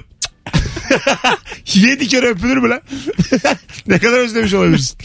Yedi 1.74 2.08
kere 2.08 2.26
öpülür 2.26 2.56
mü 2.56 2.68
lan? 2.68 2.80
ne 3.86 3.98
kadar 3.98 4.18
özlemiş 4.18 4.54
olabilirsin. 4.54 4.98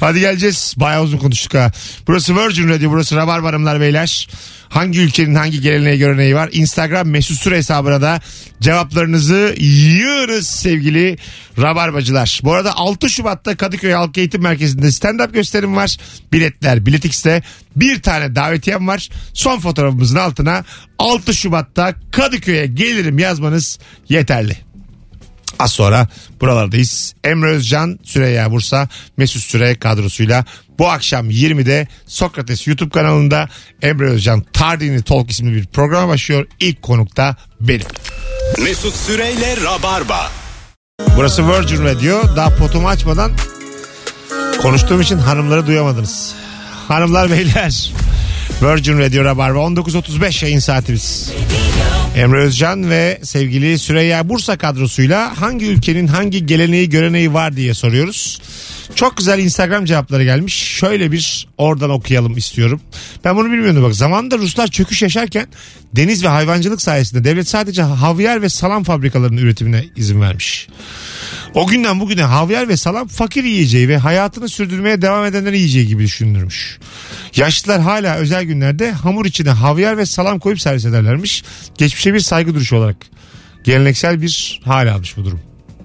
Hadi 0.00 0.20
geleceğiz. 0.20 0.74
Bayağı 0.76 1.02
uzun 1.02 1.18
konuştuk 1.18 1.54
ha. 1.54 1.72
Burası 2.06 2.36
Virgin 2.36 2.68
Radio. 2.68 2.90
Burası 2.90 3.16
Rabarba 3.16 3.48
Hanımlar 3.48 3.80
Beyler. 3.80 4.28
Hangi 4.68 5.00
ülkenin 5.00 5.34
hangi 5.34 5.60
geleneği 5.60 5.98
göreneği 5.98 6.34
var? 6.34 6.48
Instagram 6.52 7.08
mesut 7.08 7.40
süre 7.40 7.56
hesabına 7.56 8.02
da 8.02 8.20
cevaplarınızı 8.60 9.54
yığınız 9.58 10.46
sevgili 10.46 11.18
Rabarbacılar. 11.58 12.40
Bu 12.44 12.52
arada 12.52 12.76
6 12.76 13.10
Şubat'ta 13.10 13.56
Kadıköy 13.56 13.92
Halk 13.92 14.18
Eğitim 14.18 14.42
Merkezi'nde 14.42 14.86
stand-up 14.86 15.32
gösterim 15.32 15.76
var. 15.76 15.96
Biletler 16.32 16.86
Bilet 16.86 17.04
X'te 17.04 17.42
bir 17.76 18.02
tane 18.02 18.34
davetiyem 18.34 18.88
var. 18.88 19.08
Son 19.34 19.60
fotoğrafımızın 19.60 20.16
altına 20.16 20.64
6 20.98 21.34
Şubat'ta 21.34 21.94
Kadıköy'e 22.10 22.66
gelirim 22.66 23.18
yazmanız 23.18 23.78
yeterli. 24.08 24.65
Az 25.58 25.72
sonra 25.72 26.08
buralardayız. 26.40 27.14
Emre 27.24 27.50
Özcan, 27.50 27.98
Süreyya 28.02 28.50
Bursa, 28.50 28.88
Mesut 29.16 29.42
Süre 29.42 29.74
kadrosuyla 29.74 30.44
bu 30.78 30.88
akşam 30.88 31.30
20'de 31.30 31.88
Sokrates 32.06 32.66
YouTube 32.66 32.90
kanalında 32.90 33.48
Emre 33.82 34.10
Özcan 34.10 34.44
Tardini 34.52 35.02
Talk 35.02 35.30
isimli 35.30 35.56
bir 35.56 35.66
programa 35.66 36.08
başlıyor. 36.08 36.46
İlk 36.60 36.82
konukta 36.82 37.36
benim. 37.60 37.86
Mesut 38.58 38.94
Süreyle 38.94 39.56
Rabarba. 39.64 40.30
Burası 41.16 41.48
Virgin 41.48 41.84
Radio. 41.84 42.36
Daha 42.36 42.56
potumu 42.56 42.88
açmadan 42.88 43.32
konuştuğum 44.62 45.00
için 45.00 45.18
hanımları 45.18 45.66
duyamadınız. 45.66 46.34
Hanımlar 46.88 47.30
beyler. 47.30 47.92
Virgin 48.62 48.98
Radio 48.98 49.24
Rabarba 49.24 49.58
19.35 49.58 50.44
yayın 50.44 50.58
saatimiz. 50.58 51.32
Emre 52.16 52.42
Özcan 52.42 52.90
ve 52.90 53.18
sevgili 53.22 53.78
Süreyya 53.78 54.28
Bursa 54.28 54.58
kadrosuyla 54.58 55.40
hangi 55.40 55.66
ülkenin 55.66 56.06
hangi 56.06 56.46
geleneği 56.46 56.88
göreneği 56.88 57.32
var 57.32 57.56
diye 57.56 57.74
soruyoruz. 57.74 58.40
Çok 58.94 59.16
güzel 59.16 59.38
Instagram 59.38 59.84
cevapları 59.84 60.24
gelmiş. 60.24 60.54
Şöyle 60.54 61.12
bir 61.12 61.48
oradan 61.58 61.90
okuyalım 61.90 62.36
istiyorum. 62.36 62.80
Ben 63.24 63.36
bunu 63.36 63.52
bilmiyordum 63.52 63.82
bak. 63.82 63.94
Zamanında 63.94 64.38
Ruslar 64.38 64.66
çöküş 64.66 65.02
yaşarken 65.02 65.46
deniz 65.96 66.24
ve 66.24 66.28
hayvancılık 66.28 66.82
sayesinde 66.82 67.24
devlet 67.24 67.48
sadece 67.48 67.82
havyar 67.82 68.42
ve 68.42 68.48
salam 68.48 68.84
fabrikalarının 68.84 69.36
üretimine 69.36 69.84
izin 69.96 70.20
vermiş. 70.20 70.68
O 71.54 71.66
günden 71.66 72.00
bugüne 72.00 72.22
havyar 72.22 72.68
ve 72.68 72.76
salam 72.76 73.08
fakir 73.08 73.44
yiyeceği 73.44 73.88
ve 73.88 73.98
hayatını 73.98 74.48
sürdürmeye 74.48 75.02
devam 75.02 75.24
edenlerin 75.24 75.56
yiyeceği 75.56 75.86
gibi 75.86 76.02
düşünülmüş. 76.02 76.78
Yaşlılar 77.36 77.80
hala 77.80 78.16
özel 78.16 78.44
günlerde 78.44 78.92
hamur 78.92 79.26
içine 79.26 79.50
havyar 79.50 79.96
ve 79.96 80.06
salam 80.06 80.38
koyup 80.38 80.60
servis 80.60 80.84
ederlermiş. 80.84 81.44
Geçmişe 81.78 82.14
bir 82.14 82.20
saygı 82.20 82.54
duruşu 82.54 82.76
olarak. 82.76 82.96
Geleneksel 83.64 84.22
bir 84.22 84.60
hal 84.64 84.92
almış 84.92 85.16
bu 85.16 85.24
durum. 85.24 85.40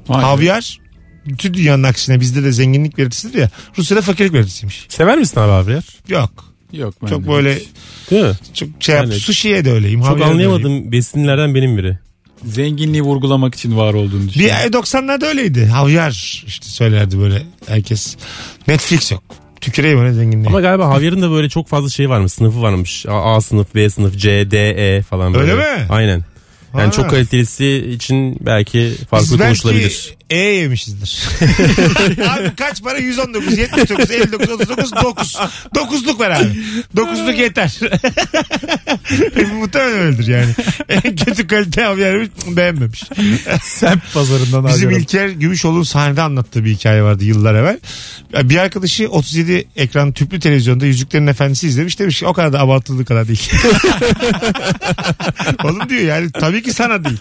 Be. 0.10 0.14
havyar 0.14 0.80
bütün 1.26 1.54
dünyanın 1.54 1.84
aksine 1.84 2.20
bizde 2.20 2.44
de 2.44 2.52
zenginlik 2.52 2.98
belirtisidir 2.98 3.40
ya. 3.40 3.50
Rusya'da 3.78 4.02
fakirlik 4.02 4.34
belirtisiymiş. 4.34 4.86
Sever 4.90 5.18
misin 5.18 5.40
abi 5.40 5.52
abi 5.52 5.72
ya? 5.72 5.82
Yok. 6.08 6.32
Yok 6.74 6.94
ben 7.04 7.08
Çok 7.08 7.24
de. 7.24 7.28
böyle 7.28 7.60
Değil 8.12 8.24
mi? 8.26 8.34
çok 8.54 8.70
şey 8.80 8.96
yap, 8.96 9.06
Yani 9.06 9.14
sushi'ye 9.16 9.66
de 9.66 9.72
öyleyim. 9.72 10.00
Çok 10.00 10.10
havyara 10.10 10.30
da 10.30 10.34
öyleyim. 10.34 10.52
anlayamadığım 10.52 10.92
besinlerden 10.92 11.56
benim 11.56 11.78
biri. 11.78 11.98
Zenginliği 12.46 13.02
vurgulamak 13.02 13.56
için 13.56 13.78
var 13.78 13.94
olduğunu 13.94 14.24
Bir 14.24 14.28
düşünüyorum. 14.30 14.58
ay 14.62 14.68
90'larda 14.68 15.26
öyleydi. 15.26 15.66
Havyar 15.66 16.44
işte 16.48 16.66
söylerdi 16.66 17.20
böyle 17.20 17.42
herkes. 17.68 18.16
Netflix 18.68 19.12
yok. 19.12 19.24
Tüküreyim 19.62 20.00
öyle 20.00 20.14
zenginliğe. 20.14 20.48
Ama 20.48 20.62
galiba 20.62 20.90
Havyar'ın 20.90 21.22
da 21.22 21.32
böyle 21.32 21.50
çok 21.50 21.68
fazla 21.68 21.90
şey 21.90 22.10
varmış. 22.10 22.32
Sınıfı 22.34 22.62
varmış. 22.62 23.06
A, 23.06 23.36
A 23.36 23.42
sınıf, 23.42 23.76
B 23.76 23.90
sınıf, 23.90 24.18
C, 24.18 24.52
D, 24.52 24.70
E 24.70 25.02
falan 25.02 25.34
böyle. 25.34 25.52
Öyle 25.52 25.56
mi? 25.78 25.86
Aynen. 25.90 26.24
Yani 26.74 26.86
Ha. 26.86 26.92
çok 26.92 27.10
kalitelisi 27.10 27.92
için 27.96 28.38
belki 28.46 28.92
farklı 29.10 29.26
Biz 29.26 29.32
belki 29.40 29.44
konuşulabilir. 29.62 30.16
E 30.32 30.38
yemişizdir. 30.38 31.24
abi 32.30 32.56
kaç 32.56 32.84
para? 32.84 32.98
119, 32.98 33.58
79, 33.58 34.12
59, 34.12 34.50
39, 34.50 34.92
9. 34.92 35.38
Dokuzluk 35.76 36.20
ver 36.20 36.30
abi. 36.30 36.64
Dokuzluk 36.96 37.40
yeter. 37.40 37.80
Muhtemelen 39.60 40.00
öyledir 40.00 40.28
yani. 40.28 40.52
En 40.90 41.16
kötü 41.16 41.48
kalite 41.48 41.84
havyarı 41.84 42.30
beğenmemiş. 42.48 43.04
Semt 43.64 44.14
pazarından 44.14 44.68
Bizim 44.68 44.88
arıyorum. 44.88 44.98
İlker 44.98 45.30
Gümüşoğlu'nun 45.30 45.84
sahnede 45.84 46.22
anlattığı 46.22 46.66
bir 46.66 46.72
hikaye 46.72 47.04
vardı 47.04 47.26
yıllar 47.26 47.56
evvel. 47.56 47.80
Bir 48.44 48.58
arkadaşı 48.58 49.08
37 49.08 49.68
ekran 49.76 50.12
tüplü 50.12 50.40
televizyonda 50.40 50.86
Yüzüklerin 50.86 51.28
Efendisi 51.28 51.68
izlemiş 51.68 52.00
demiş 52.00 52.20
ki 52.20 52.26
o 52.26 52.34
kadar 52.34 52.54
da 52.54 52.60
abartıldığı 52.60 53.06
kadar 53.06 53.28
değil. 53.28 53.52
Oğlum 55.64 55.90
diyor 55.90 56.02
yani 56.02 56.32
tabii 56.32 56.64
ki 56.64 56.74
sana 56.74 57.04
değil. 57.04 57.20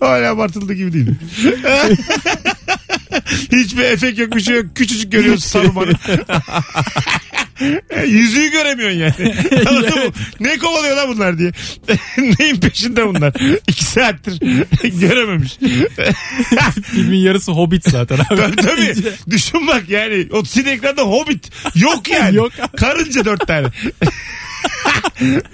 Öyle 0.00 0.28
abartıldığı 0.28 0.74
gibi 0.74 0.92
değil. 0.92 1.06
Hiçbir 3.52 3.84
efekt 3.84 4.18
yok 4.18 4.36
bir 4.36 4.40
şey 4.40 4.56
yok. 4.56 4.66
Küçücük 4.74 5.12
görüyorsun 5.12 5.48
Saruman'ı. 5.48 5.92
Yüzüğü 8.06 8.50
göremiyorsun 8.50 8.98
yani. 8.98 9.34
Anladın 9.68 10.04
mı? 10.04 10.12
Ne 10.40 10.58
kovalıyor 10.58 10.96
lan 10.96 11.08
bunlar 11.08 11.38
diye. 11.38 11.52
Neyin 12.38 12.60
peşinde 12.60 13.06
bunlar? 13.06 13.32
İki 13.68 13.84
saattir 13.84 14.40
görememiş. 15.00 15.58
Filmin 16.82 17.18
yarısı 17.18 17.52
Hobbit 17.52 17.90
zaten 17.90 18.16
abi. 18.16 18.36
Tabii 18.36 18.56
tabii. 18.56 18.94
Düşün 19.30 19.66
bak 19.66 19.88
yani. 19.88 20.26
37 20.32 20.68
ekranda 20.68 21.02
Hobbit. 21.02 21.50
Yok 21.74 22.08
yani. 22.08 22.36
Yok. 22.36 22.52
Karınca 22.76 23.24
dört 23.24 23.46
tane. 23.46 23.66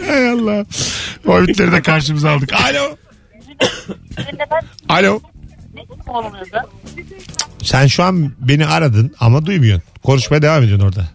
Hay 0.06 0.28
Allah. 0.30 0.66
Hobbitleri 1.26 1.72
de 1.72 1.82
karşımıza 1.82 2.30
aldık. 2.30 2.52
Alo. 2.52 2.96
Alo. 4.88 5.20
Sen 7.62 7.86
şu 7.86 8.02
an 8.02 8.32
beni 8.40 8.66
aradın 8.66 9.14
ama 9.20 9.46
duymuyorsun. 9.46 9.82
Konuşmaya 10.02 10.42
devam 10.42 10.62
ediyorsun 10.62 10.86
orada. 10.86 11.08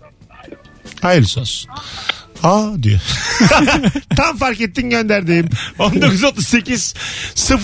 Hayırlısı 1.02 1.40
olsun. 1.40 1.72
Aa 2.44 2.84
diyor. 2.84 3.00
Tam 4.16 4.38
fark 4.38 4.62
ettin 4.62 4.90
gönderdim. 4.90 5.50
1938 5.80 6.94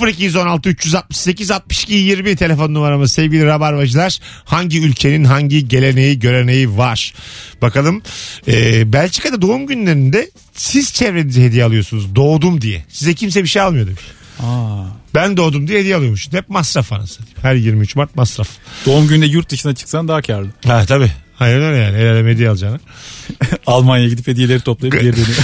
0216 0.08 0.70
368 0.70 1.52
62 1.52 1.94
20 1.94 2.36
telefon 2.36 2.74
numaramız 2.74 3.12
sevgili 3.12 3.46
rabarbacılar. 3.46 4.20
Hangi 4.46 4.82
ülkenin 4.82 5.24
hangi 5.24 5.68
geleneği 5.68 6.20
göreneği 6.20 6.78
var? 6.78 7.14
Bakalım 7.62 8.02
Ee, 8.48 8.94
Belçika'da 8.94 9.42
doğum 9.42 9.68
günlerinde 9.68 10.30
siz 10.54 10.94
çevrenize 10.94 11.44
hediye 11.44 11.64
alıyorsunuz. 11.64 12.16
Doğdum 12.16 12.62
diye. 12.62 12.86
Size 12.90 13.14
kimse 13.14 13.44
bir 13.44 13.48
şey 13.50 13.62
almıyor 13.62 13.88
demiş. 13.88 14.02
Aa. 14.40 14.86
Ben 15.16 15.38
doğdum 15.38 15.68
diye 15.68 15.80
hediye 15.80 15.96
alıyormuş. 15.96 16.34
Hep 16.34 16.50
masraf 16.50 16.94
anasını. 16.94 17.26
Her 17.42 17.56
23 17.56 17.96
Mart 17.96 18.16
masraf. 18.16 18.50
Doğum 18.86 19.08
gününde 19.08 19.26
yurt 19.26 19.50
dışına 19.50 19.76
çıksan 19.76 20.08
daha 20.08 20.22
karlı. 20.22 20.48
Ha 20.66 20.86
tabii. 20.86 21.12
Hayır 21.36 21.60
öyle 21.60 21.78
yani. 21.78 21.98
El 21.98 22.12
alem 22.12 22.28
hediye 22.28 22.50
alacağına. 22.50 22.80
Almanya'ya 23.68 24.10
gidip 24.10 24.28
hediyeleri 24.28 24.60
toplayıp 24.60 24.94
geri 24.94 25.14
dönüyor. 25.16 25.38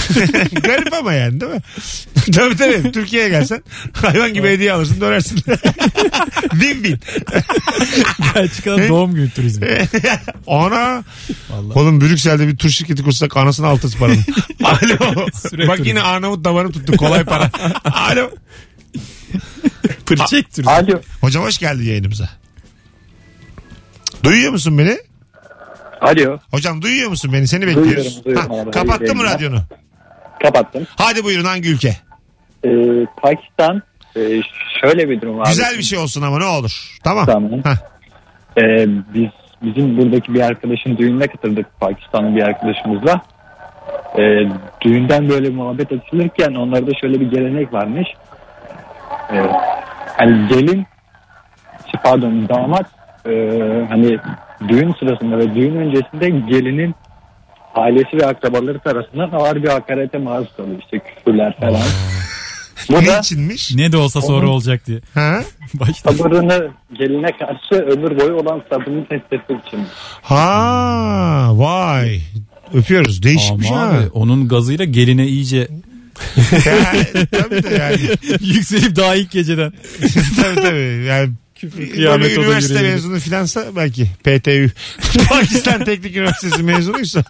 Garip 0.62 0.92
ama 0.92 1.12
yani 1.12 1.40
değil 1.40 1.52
mi? 1.52 1.60
tabii 2.32 2.56
tabii. 2.56 2.92
Türkiye'ye 2.92 3.28
gelsen 3.28 3.62
hayvan 3.92 4.34
gibi 4.34 4.48
hediye 4.48 4.72
alırsın 4.72 5.00
dönersin. 5.00 5.36
win 6.50 6.82
win. 6.82 7.00
Belçika'da 8.34 8.88
doğum 8.88 9.14
günü 9.14 9.30
turizmi. 9.30 9.68
Ana. 10.46 11.04
Vallahi. 11.50 11.78
Oğlum 11.78 12.00
Brüksel'de 12.00 12.48
bir 12.48 12.56
tur 12.56 12.70
şirketi 12.70 13.02
kursak 13.02 13.36
anasını 13.36 13.66
altısı 13.66 13.98
paranın. 13.98 14.24
Alo. 14.64 15.26
Sürekli 15.50 15.68
Bak 15.68 15.86
yine 15.86 16.02
Arnavut 16.02 16.44
damarı 16.44 16.72
tuttu. 16.72 16.96
Kolay 16.96 17.24
para. 17.24 17.50
Alo. 17.84 18.30
Pırçek 20.06 20.50
turizmi. 20.54 20.72
Alo. 20.72 21.00
Hocam 21.20 21.42
hoş 21.44 21.58
geldin 21.58 21.84
yayınımıza. 21.84 22.28
Duyuyor 24.24 24.52
musun 24.52 24.78
beni? 24.78 24.96
Alo. 26.00 26.38
Hocam 26.50 26.82
duyuyor 26.82 27.08
musun 27.10 27.32
beni? 27.32 27.48
Seni 27.48 27.66
bekliyoruz. 27.66 28.24
Duyuyorum, 28.24 28.24
duyuyorum 28.24 28.50
Ha, 28.56 28.62
abi. 28.62 28.70
kapattın 28.70 29.16
mı 29.16 29.24
radyonu? 29.24 29.58
Kapattım. 30.42 30.86
Hadi 30.96 31.24
buyurun 31.24 31.44
hangi 31.44 31.68
ülke? 31.68 31.96
Ee, 32.64 32.68
Pakistan 33.22 33.82
e, 34.16 34.20
şöyle 34.80 35.08
bir 35.08 35.20
durum 35.20 35.40
abi. 35.40 35.48
Güzel 35.48 35.78
bir 35.78 35.82
şey 35.82 35.98
olsun 35.98 36.22
ama 36.22 36.38
ne 36.38 36.44
olur. 36.44 36.98
Tamam. 37.04 37.26
Tamam. 37.26 37.50
Ee, 38.58 38.86
biz 39.14 39.28
bizim 39.62 39.96
buradaki 39.98 40.34
bir 40.34 40.40
arkadaşın 40.40 40.96
düğününe 40.98 41.26
katıldık 41.26 41.66
Pakistanlı 41.80 42.36
bir 42.36 42.42
arkadaşımızla. 42.42 43.20
Ee, 44.18 44.20
düğünden 44.80 45.28
böyle 45.28 45.50
muhabbet 45.50 45.92
açılırken 45.92 46.54
onlarda 46.54 46.90
şöyle 47.00 47.20
bir 47.20 47.30
gelenek 47.30 47.72
varmış. 47.72 48.08
Ee, 49.32 49.42
hani 50.18 50.48
gelin 50.48 50.86
pardon 52.04 52.48
damat 52.48 52.86
e, 53.26 53.30
hani 53.88 54.18
düğün 54.68 54.94
sırasında 55.00 55.38
ve 55.38 55.54
düğün 55.54 55.76
öncesinde 55.76 56.28
gelinin 56.28 56.94
ailesi 57.74 58.16
ve 58.16 58.26
akrabaları 58.26 58.78
tarafından 58.78 59.30
ağır 59.30 59.62
bir 59.62 59.68
hakarete 59.68 60.18
maruz 60.18 60.48
kalıyor. 60.56 60.78
İşte 60.84 60.98
küfürler 60.98 61.56
falan. 61.60 61.80
Bu 62.90 62.92
Ne 63.02 63.06
da 63.06 63.18
içinmiş? 63.18 63.74
Ne 63.74 63.92
de 63.92 63.96
olsa 63.96 64.20
sonra 64.20 64.46
Onun- 64.46 64.54
olacak 64.54 64.86
diye. 64.86 65.00
Ha? 65.14 65.40
Başta. 65.74 66.12
sabırını 66.12 66.70
geline 66.98 67.26
karşı 67.38 67.84
ömür 67.84 68.20
boyu 68.20 68.34
olan 68.34 68.62
sabrını 68.70 69.06
test 69.08 69.32
etmek 69.32 69.66
için. 69.66 69.80
Ha, 70.22 71.48
vay. 71.52 72.20
Öpüyoruz. 72.74 73.22
Değişikmiş 73.22 73.70
Ama 73.70 73.80
ha. 73.80 73.86
abi 73.88 74.08
onun 74.14 74.48
gazıyla 74.48 74.84
geline 74.84 75.26
iyice 75.26 75.68
Yani, 76.66 77.26
tabii 77.26 77.62
de 77.62 77.74
yani. 77.74 77.98
Yükselip 78.54 78.96
daha 78.96 79.14
ilk 79.14 79.30
geceden. 79.30 79.72
tabii 80.42 80.60
tabii. 80.60 81.04
Yani 81.08 81.30
kıyamet 81.92 82.28
böyle 82.28 82.38
o 82.38 82.42
da 82.42 82.46
üniversite 82.46 82.74
yüreğine. 82.74 82.94
mezunu 82.94 83.20
filansa 83.20 83.76
belki 83.76 84.10
PTÜ. 84.24 84.70
Pakistan 85.28 85.84
Teknik 85.84 86.16
Üniversitesi 86.16 86.62
mezunuysa 86.62 87.24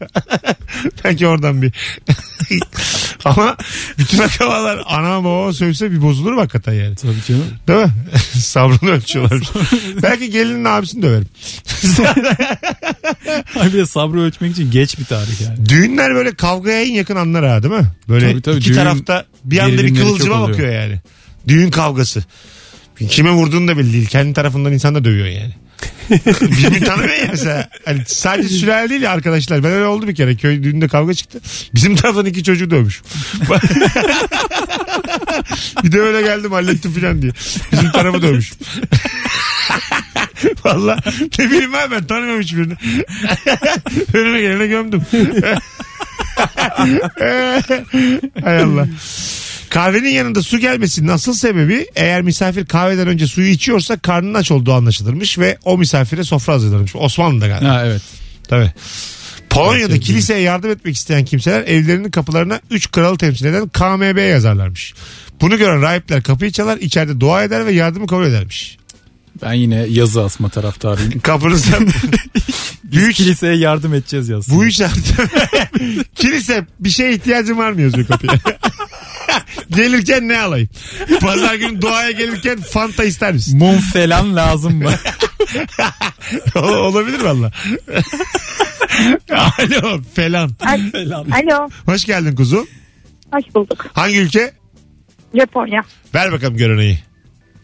belki 1.05 1.27
oradan 1.27 1.63
bir. 1.63 1.73
Ama 3.37 3.57
bütün 3.99 4.19
akrabalar 4.19 4.83
ana 4.87 5.25
baba 5.25 5.53
söylese 5.53 5.91
bir 5.91 6.03
bozulur 6.03 6.33
mu 6.33 6.41
hakikaten 6.41 6.73
yani. 6.73 6.95
Tabii 6.97 7.23
canım. 7.29 7.45
Değil 7.69 7.79
mi? 7.79 7.93
Sabrını 8.41 8.91
ölçüyorlar. 8.91 9.41
belki 10.03 10.31
gelinin 10.31 10.65
abisini 10.65 11.03
döverim. 11.03 11.29
Abi 13.57 13.73
de 13.73 13.87
sabrı 13.87 14.21
ölçmek 14.21 14.53
için 14.53 14.71
geç 14.71 14.99
bir 14.99 15.05
tarih 15.05 15.41
yani. 15.41 15.69
Düğünler 15.69 16.15
böyle 16.15 16.35
kavgaya 16.35 16.83
en 16.83 16.93
yakın 16.93 17.17
anlar 17.17 17.45
ha 17.49 17.63
değil 17.63 17.75
mi? 17.75 17.87
Böyle 18.09 18.31
Tabii, 18.33 18.43
tabii. 18.43 18.57
iki 18.57 18.69
Düğün 18.69 18.75
tarafta 18.75 19.25
bir 19.45 19.59
anda 19.59 19.73
bir 19.73 19.79
gerilimleri 19.79 20.05
kıvılcıma 20.05 20.35
oluyor. 20.37 20.49
bakıyor 20.49 20.73
yani. 20.73 21.01
Düğün 21.49 21.71
kavgası. 21.71 22.25
Kime 23.09 23.31
vurduğunu 23.31 23.69
da 23.69 23.79
belli 23.79 23.93
değil. 23.93 24.07
Kendi 24.07 24.35
tarafından 24.35 24.73
insan 24.73 24.95
da 24.95 25.05
dövüyor 25.05 25.27
yani. 25.27 25.53
Birbirini 26.11 26.81
tanımıyor 26.81 27.17
ya 27.17 27.29
mesela. 27.31 27.69
Hani 27.85 28.03
sadece 28.07 28.49
sülale 28.49 28.91
değil 28.91 29.03
ya 29.03 29.11
arkadaşlar. 29.11 29.65
Ben 29.65 29.73
öyle 29.73 29.87
oldu 29.87 30.09
bir 30.09 30.15
kere. 30.15 30.37
Köy 30.37 30.63
düğünde 30.63 30.89
kavga 30.89 31.15
çıktı. 31.15 31.41
Bizim 31.75 31.97
taraftan 31.97 32.27
iki 32.27 32.45
çocuğu 32.45 32.71
dövmüş. 32.71 33.03
bir 35.85 35.93
de 35.93 36.01
öyle 36.01 36.23
geldim 36.23 36.53
hallettim 36.53 36.93
filan 36.93 37.23
diye. 37.23 37.33
Bizim 37.73 37.93
tarafı 37.93 38.23
dövmüş. 38.23 38.53
Valla 40.65 40.99
ne 41.39 41.51
bileyim 41.51 41.73
ben 41.73 41.91
ben 41.91 42.05
tanımıyorum 42.07 42.43
hiçbirini. 42.43 42.75
Önüme 44.15 44.41
gelene 44.41 44.67
gömdüm. 44.67 45.03
Hay 48.45 48.59
Allah. 48.63 48.87
Kahvenin 49.73 50.09
yanında 50.09 50.43
su 50.43 50.59
gelmesinin 50.59 51.09
asıl 51.09 51.35
sebebi 51.35 51.87
eğer 51.97 52.23
misafir 52.23 52.67
kahveden 52.67 53.07
önce 53.09 53.27
suyu 53.27 53.49
içiyorsa 53.49 53.99
karnının 53.99 54.35
aç 54.35 54.51
olduğu 54.51 54.73
anlaşılırmış 54.73 55.39
ve 55.39 55.59
o 55.65 55.79
misafire 55.79 56.25
sofra 56.25 56.53
hazırlanmış. 56.53 56.97
Osmanlı'da 56.97 57.49
galiba. 57.49 57.69
Ha 57.69 57.83
evet. 57.87 58.03
Tabii. 58.49 58.73
Polonya'da 59.51 59.93
Evet, 59.93 60.05
kiliseye 60.05 60.41
yardım 60.41 60.71
etmek 60.71 60.97
isteyen 60.97 61.25
kimseler 61.25 61.63
evlerinin 61.63 62.11
kapılarına 62.11 62.61
3 62.71 62.91
kralı 62.91 63.19
temsil 63.19 63.47
eden 63.47 63.69
KMB 63.69 64.19
yazarlarmış. 64.31 64.95
Bunu 65.41 65.59
gören 65.59 65.83
rahipler 65.83 66.23
kapıyı 66.23 66.53
çalar, 66.53 66.79
içeride 66.79 67.21
dua 67.21 67.45
eder 67.45 67.67
ve 67.67 67.73
yardımı 67.73 68.07
kabul 68.07 68.27
edermiş. 68.27 68.77
Ben 69.43 69.53
yine 69.53 69.87
yazı 69.89 70.23
asma 70.25 70.49
taraftarıyım. 70.49 71.21
Kapınızda 71.23 71.79
Biz 72.85 73.01
büyük 73.01 73.15
kiliseye 73.15 73.57
yardım 73.57 73.95
edeceğiz 73.95 74.29
yazsın. 74.29 74.57
bu 74.57 74.67
iş 74.67 74.81
artık 74.81 75.31
kilise 76.15 76.67
bir 76.81 76.91
şeye 76.91 77.15
ihtiyacım 77.15 77.59
var 77.59 77.73
mı 77.73 77.81
yazıyor 77.81 78.07
kapıya. 78.07 78.33
gelirken 79.71 80.29
ne 80.29 80.41
alayım? 80.41 80.69
Pazar 81.21 81.55
günü 81.55 81.83
duaya 81.83 82.11
gelirken 82.11 82.61
Fanta 82.61 83.05
ister 83.05 83.33
misin? 83.33 83.59
Mum 83.59 83.79
falan 83.79 84.37
lazım 84.37 84.77
mı? 84.77 84.91
Olabilir 86.63 87.21
valla. 87.21 87.51
Alo 89.31 90.01
falan. 90.15 90.51
Alo. 91.33 91.69
Hoş 91.87 92.05
geldin 92.05 92.37
kuzu. 92.37 92.67
Hoş 93.33 93.55
bulduk. 93.55 93.87
Hangi 93.93 94.19
ülke? 94.19 94.53
Japonya. 95.35 95.83
Ver 96.15 96.33
bakalım 96.33 96.57
görüneyi. 96.57 96.99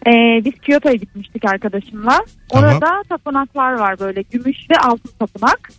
Ee, 0.06 0.44
biz 0.44 0.52
Kyoto'ya 0.62 0.94
gitmiştik 0.94 1.44
arkadaşımla. 1.44 2.24
Tamam. 2.52 2.70
Orada 2.74 3.02
tapınaklar 3.08 3.72
var 3.72 4.00
böyle 4.00 4.22
gümüş 4.22 4.56
ve 4.70 4.78
altın 4.78 5.10
tapınak. 5.18 5.70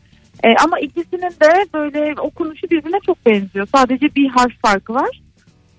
Ee, 0.44 0.48
ama 0.64 0.80
ikisinin 0.80 1.32
de 1.42 1.66
böyle 1.74 2.22
okunuşu 2.22 2.70
birbirine 2.70 3.00
çok 3.06 3.26
benziyor. 3.26 3.68
Sadece 3.76 4.16
bir 4.16 4.30
harf 4.30 4.52
farkı 4.62 4.94
var. 4.94 5.22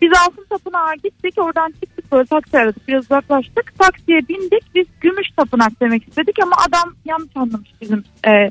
Biz 0.02 0.10
altın 0.26 0.46
tapınağa 0.50 0.94
gittik 1.04 1.34
oradan 1.36 1.70
çıktık 1.70 2.12
böyle 2.12 2.26
taksi 2.26 2.58
aradık 2.58 2.88
biraz 2.88 3.04
uzaklaştık. 3.04 3.78
Taksiye 3.78 4.28
bindik 4.28 4.74
biz 4.74 4.86
gümüş 5.00 5.28
tapınak 5.36 5.80
demek 5.80 6.08
istedik 6.08 6.42
ama 6.42 6.52
adam 6.68 6.94
yanlış 7.04 7.36
anlamış 7.36 7.70
bizim 7.80 8.04
e, 8.26 8.50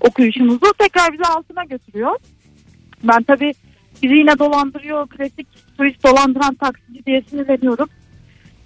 okuyuşumuzu. 0.00 0.72
Tekrar 0.78 1.12
bizi 1.12 1.24
altına 1.24 1.64
götürüyor. 1.64 2.16
Ben 3.04 3.22
tabii 3.22 3.52
bizi 4.02 4.14
yine 4.14 4.38
dolandırıyor 4.38 5.08
klasik 5.08 5.46
turist 5.76 6.04
dolandıran 6.04 6.54
taksici 6.54 7.06
diye 7.06 7.22
sinirleniyorum. 7.30 7.88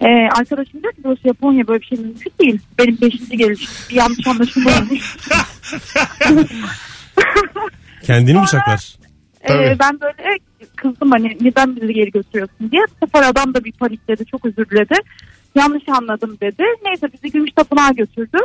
Ee, 0.01 0.29
arkadaşım 0.39 0.83
diyor 0.83 0.93
ki 0.93 1.01
burası 1.03 1.21
Japonya 1.27 1.67
böyle 1.67 1.81
bir 1.81 1.85
şey 1.85 1.97
mümkün 1.97 2.31
değil. 2.39 2.59
Benim 2.79 2.97
beşinci 3.01 3.37
gelişim 3.37 3.69
bir 3.89 3.95
yanlış 3.95 4.27
anlaşılma 4.27 4.71
olmuş. 4.71 5.17
Kendini 8.03 8.41
bıçaklar. 8.41 8.95
Ee, 8.99 9.02
Tabii. 9.47 9.77
ben 9.79 10.01
böyle 10.01 10.37
kızdım 10.75 11.11
hani 11.11 11.37
neden 11.41 11.75
bizi 11.75 11.93
geri 11.93 12.11
götürüyorsun 12.11 12.71
diye. 12.71 12.81
Bu 13.01 13.05
sefer 13.05 13.29
adam 13.29 13.53
da 13.53 13.63
bir 13.63 13.71
panikledi 13.71 14.25
çok 14.25 14.45
özür 14.45 14.69
diledi. 14.69 14.95
Yanlış 15.55 15.83
anladım 15.89 16.37
dedi. 16.41 16.63
Neyse 16.85 17.07
bizi 17.13 17.31
Gümüş 17.33 17.51
Tapınağa 17.55 17.91
götürdü. 17.91 18.37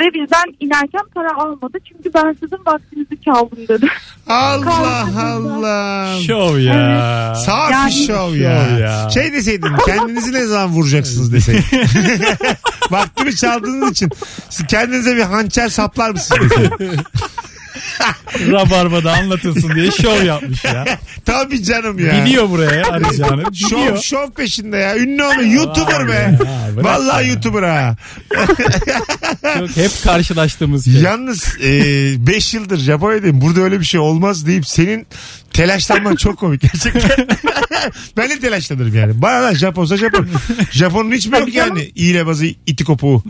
Ve 0.00 0.04
bizden 0.14 0.54
inerken 0.60 1.02
para 1.14 1.36
almadı. 1.36 1.78
Çünkü 1.88 2.14
ben 2.14 2.32
sizin 2.40 2.58
vaktinizi 2.66 3.22
çaldım 3.24 3.58
dedi. 3.68 3.86
Allah 4.26 5.06
Allah. 5.22 6.18
Şov 6.26 6.58
ya. 6.58 7.34
Sağ 7.34 7.70
Yani- 7.70 7.86
bir 7.86 8.06
şov 8.06 8.34
ya. 8.34 8.68
Şov 8.68 8.78
ya. 8.78 9.10
Şey 9.10 9.32
deseydin 9.32 9.72
kendinizi 9.86 10.32
ne 10.32 10.44
zaman 10.46 10.70
vuracaksınız 10.70 11.32
deseydin. 11.32 11.64
Vaktimi 12.90 13.36
çaldığınız 13.36 13.90
için 13.90 14.10
siz 14.50 14.66
kendinize 14.66 15.16
bir 15.16 15.22
hançer 15.22 15.68
saplar 15.68 16.10
mısınız. 16.10 16.52
Rabarba'da 18.50 19.12
anlatırsın 19.12 19.74
diye 19.74 19.90
şov 19.90 20.24
yapmış 20.24 20.64
ya. 20.64 20.84
Tabii 21.24 21.62
canım 21.62 21.98
ya. 22.06 22.24
Biliyor 22.24 22.50
buraya 22.50 22.86
arayacağını. 22.86 23.42
Şov, 23.54 23.76
Biliyor. 23.76 24.02
şov 24.02 24.30
peşinde 24.30 24.76
ya. 24.76 24.96
Ünlü 24.96 25.24
olma. 25.24 25.42
YouTuber 25.42 26.08
be. 26.08 26.12
Ya, 26.12 26.38
bırak 26.76 26.84
Vallahi 26.84 27.26
ya. 27.26 27.32
YouTuber 27.32 27.62
ha. 27.62 27.96
Çok 29.58 29.76
hep 29.76 29.90
karşılaştığımız 30.04 30.84
şey. 30.84 30.94
Yalnız 30.94 31.56
5 31.60 32.54
yıldır 32.54 32.78
Japonya'dayım. 32.78 33.40
Burada 33.40 33.60
öyle 33.60 33.80
bir 33.80 33.84
şey 33.84 34.00
olmaz 34.00 34.46
deyip 34.46 34.66
senin 34.66 35.06
telaşlanman 35.52 36.16
çok 36.16 36.38
komik 36.38 36.60
gerçekten. 36.60 37.26
ben 38.16 38.30
de 38.30 38.40
telaşlanırım 38.40 38.94
yani. 38.94 39.22
Bana 39.22 39.42
lan 39.42 39.54
Japonsa 39.54 39.96
Japon. 39.96 40.28
Japonun 40.70 41.12
hiç 41.12 41.26
mi 41.26 41.38
yok 41.38 41.54
yani 41.54 41.92
iğnebazı 41.94 42.46
iti 42.46 42.84
kopuğu. 42.84 43.22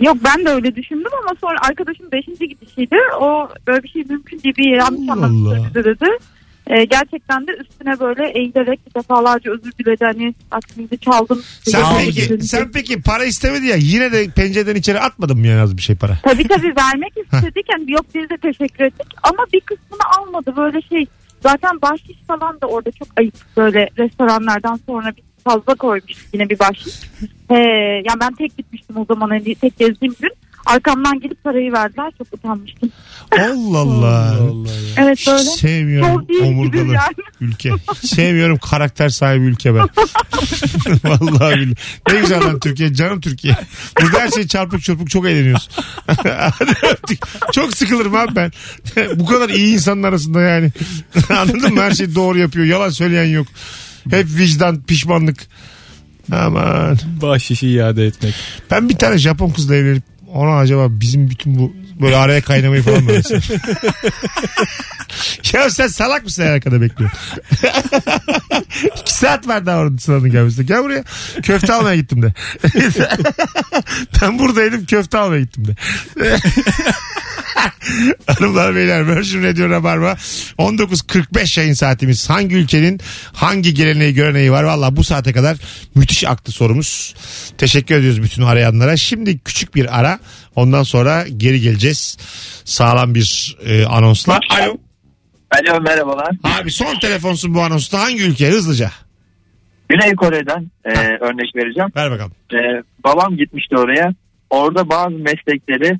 Yok 0.00 0.16
ben 0.24 0.44
de 0.44 0.50
öyle 0.50 0.76
düşündüm 0.76 1.10
ama 1.22 1.36
sonra 1.40 1.58
arkadaşım 1.68 2.12
beşinci 2.12 2.48
gidişiydi. 2.48 2.96
O 3.20 3.48
böyle 3.66 3.82
bir 3.82 3.88
şey 3.88 4.04
mümkün 4.08 4.42
değil 4.42 4.54
bir 4.56 4.76
yanlış 4.76 5.66
bizi 5.66 5.84
dedi. 5.84 6.06
Ee, 6.66 6.84
gerçekten 6.84 7.46
de 7.46 7.52
üstüne 7.52 8.00
böyle 8.00 8.28
eğilerek 8.38 8.96
defalarca 8.96 9.50
özür 9.52 9.72
diledi. 9.72 10.04
Hani 10.04 10.34
vaktinizi 10.52 10.98
çaldım. 10.98 11.42
Sen 11.62 11.82
Dedi. 11.82 12.04
peki, 12.28 12.42
sen 12.42 12.70
peki 12.72 13.02
para 13.02 13.24
istemedi 13.24 13.66
ya 13.66 13.76
yine 13.78 14.12
de 14.12 14.26
pencereden 14.30 14.74
içeri 14.74 15.00
atmadın 15.00 15.38
mı 15.38 15.46
yani 15.46 15.60
az 15.60 15.76
bir 15.76 15.82
şey 15.82 15.96
para? 15.96 16.18
Tabii 16.22 16.48
tabii 16.48 16.74
vermek 16.76 17.12
istedik. 17.32 17.66
Hani 17.72 17.92
yok 17.92 18.04
biz 18.14 18.30
de 18.30 18.36
teşekkür 18.36 18.84
ettik. 18.84 19.06
Ama 19.22 19.46
bir 19.52 19.60
kısmını 19.60 20.02
almadı. 20.18 20.56
Böyle 20.56 20.82
şey 20.82 21.06
zaten 21.42 21.82
bahşiş 21.82 22.16
falan 22.28 22.60
da 22.60 22.66
orada 22.66 22.90
çok 22.90 23.08
ayıp. 23.16 23.34
Böyle 23.56 23.88
restoranlardan 23.98 24.80
sonra 24.86 25.12
bir 25.16 25.22
fazla 25.44 25.74
koymuş 25.74 26.12
yine 26.32 26.48
bir 26.50 26.58
bahşiş. 26.58 26.94
Ee, 27.50 27.54
yani 28.06 28.20
ben 28.20 28.34
tek 28.34 28.56
gitmiştim 28.56 28.96
o 28.96 29.04
zaman. 29.04 29.28
Hani 29.30 29.54
tek 29.54 29.78
gezdiğim 29.78 30.14
gün. 30.20 30.30
Arkamdan 30.66 31.20
gelip 31.20 31.44
parayı 31.44 31.72
verdiler. 31.72 32.12
Çok 32.18 32.26
utanmıştım. 32.32 32.90
Allah 33.32 33.78
Allah. 33.78 34.36
Evet 34.96 35.18
Hiç 35.18 35.26
böyle. 35.28 35.42
sevmiyorum 35.42 36.26
omurgalı 36.42 36.92
yani. 36.92 37.14
ülke. 37.40 37.70
Sevmiyorum 38.04 38.58
karakter 38.58 39.08
sahibi 39.08 39.44
ülke 39.44 39.74
ben. 39.74 39.80
Vallahi 41.04 41.56
billahi. 41.56 41.74
Ne 42.12 42.20
güzel 42.20 42.40
lan 42.40 42.60
Türkiye. 42.60 42.94
Canım 42.94 43.20
Türkiye. 43.20 43.56
Burada 44.02 44.18
her 44.20 44.28
şey 44.28 44.46
çarpık 44.46 44.82
çırpık 44.82 45.10
çok 45.10 45.26
eğleniyoruz. 45.26 45.68
Çok 47.52 47.76
sıkılırım 47.76 48.14
abi 48.14 48.36
ben. 48.36 48.52
Bu 49.14 49.26
kadar 49.26 49.48
iyi 49.48 49.74
insanın 49.74 50.02
arasında 50.02 50.40
yani. 50.40 50.70
Anladın 51.30 51.74
mı? 51.74 51.80
Her 51.82 51.90
şeyi 51.90 52.14
doğru 52.14 52.38
yapıyor. 52.38 52.66
Yalan 52.66 52.90
söyleyen 52.90 53.24
yok. 53.34 53.46
Hep 54.10 54.26
vicdan, 54.26 54.82
pişmanlık. 54.82 55.46
Aman. 56.32 56.98
Bahşişi 57.22 57.68
iade 57.68 58.06
etmek. 58.06 58.34
Ben 58.70 58.88
bir 58.88 58.94
tane 58.94 59.18
Japon 59.18 59.50
kızla 59.50 59.76
evlenip 59.76 60.02
ona 60.34 60.56
acaba 60.56 60.86
bizim 60.90 61.30
bütün 61.30 61.58
bu 61.58 61.72
böyle 62.00 62.16
araya 62.16 62.40
kaynamayı 62.40 62.82
falan 62.82 63.08
öğretsem? 63.08 63.40
ya 65.52 65.70
sen 65.70 65.86
salak 65.86 66.24
mısın 66.24 66.42
arkada 66.42 66.80
bekliyorsun? 66.80 67.18
İki 69.00 69.14
saat 69.14 69.48
var 69.48 69.66
daha 69.66 69.78
orada 69.78 69.98
sıranın 69.98 70.30
gelmesine. 70.30 70.64
Gel 70.64 70.82
buraya. 70.82 71.04
Köfte 71.42 71.72
almaya 71.72 71.96
gittim 71.96 72.22
de. 72.22 72.32
ben 74.22 74.38
buradaydım 74.38 74.86
köfte 74.86 75.18
almaya 75.18 75.40
gittim 75.40 75.64
de. 75.66 75.74
Hanımlar 78.26 78.74
beyler 78.74 79.16
Virgin 79.16 79.42
Radio 79.42 79.70
Rabarba 79.70 80.16
19.45 80.58 81.60
yayın 81.60 81.74
saatimiz. 81.74 82.30
Hangi 82.30 82.54
ülkenin 82.56 83.00
hangi 83.32 83.74
geleneği 83.74 84.14
göreneği 84.14 84.52
var? 84.52 84.62
Valla 84.62 84.96
bu 84.96 85.04
saate 85.04 85.32
kadar 85.32 85.56
müthiş 85.94 86.24
aktı 86.24 86.52
sorumuz. 86.52 87.14
Teşekkür 87.58 87.94
ediyoruz 87.94 88.22
bütün 88.22 88.42
arayanlara. 88.42 88.96
Şimdi 88.96 89.38
küçük 89.38 89.74
bir 89.74 90.00
ara. 90.00 90.18
Ondan 90.56 90.82
sonra 90.82 91.24
geri 91.36 91.60
geleceğiz. 91.60 92.18
Sağlam 92.64 93.14
bir 93.14 93.56
e, 93.66 93.86
anonsla. 93.86 94.38
Alo. 94.50 94.76
Alo 95.50 95.80
merhabalar. 95.80 96.36
Abi 96.44 96.70
son 96.70 96.98
telefonsun 96.98 97.54
bu 97.54 97.60
anonsta. 97.60 98.00
Hangi 98.00 98.22
ülke? 98.22 98.48
Hızlıca. 98.48 98.90
Güney 99.88 100.14
Kore'den 100.14 100.70
e, 100.84 100.90
örnek 101.20 101.56
vereceğim. 101.56 101.90
Ver 101.96 102.10
bakalım. 102.10 102.32
E, 102.52 102.82
babam 103.04 103.36
gitmişti 103.36 103.76
oraya. 103.76 104.14
Orada 104.50 104.88
bazı 104.88 105.14
meslekleri 105.14 105.98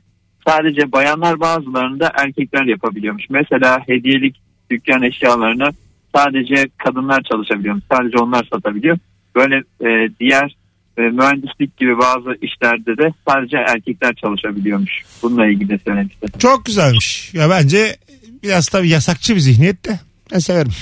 sadece 0.48 0.92
bayanlar 0.92 1.40
bazılarında 1.40 2.12
erkekler 2.14 2.64
yapabiliyormuş. 2.64 3.24
Mesela 3.30 3.80
hediyelik 3.86 4.36
dükkan 4.70 5.02
eşyalarını 5.02 5.68
sadece 6.14 6.68
kadınlar 6.78 7.22
çalışabiliyormuş. 7.22 7.84
Sadece 7.92 8.18
onlar 8.18 8.48
satabiliyor. 8.52 8.98
Böyle 9.36 9.56
e, 9.56 10.10
diğer 10.20 10.56
e, 10.98 11.02
mühendislik 11.02 11.76
gibi 11.76 11.98
bazı 11.98 12.34
işlerde 12.42 12.98
de 13.02 13.14
sadece 13.28 13.56
erkekler 13.56 14.14
çalışabiliyormuş. 14.14 14.90
Bununla 15.22 15.46
ilgili 15.46 15.80
söylemişti. 15.86 16.26
Çok 16.38 16.64
güzelmiş. 16.64 17.34
Ya 17.34 17.50
bence 17.50 17.96
biraz 18.42 18.68
tabii 18.68 18.88
yasakçı 18.88 19.34
bir 19.34 19.40
zihniyet 19.40 19.84
de. 19.84 20.00
Ben 20.32 20.38
severim. 20.38 20.72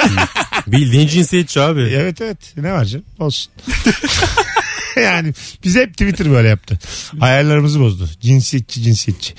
Bildiğin 0.66 1.06
cinsiyetçi 1.08 1.60
abi. 1.60 1.80
Evet 1.80 2.20
evet. 2.20 2.54
Ne 2.56 2.72
var 2.72 2.84
canım? 2.84 3.04
Olsun. 3.18 3.52
yani 4.96 5.32
biz 5.64 5.76
hep 5.76 5.92
Twitter 5.92 6.30
böyle 6.30 6.48
yaptı. 6.48 6.78
Ayarlarımızı 7.20 7.80
bozdu. 7.80 8.08
Cinsiyetçi 8.20 8.82
cinsiyetçi. 8.82 9.34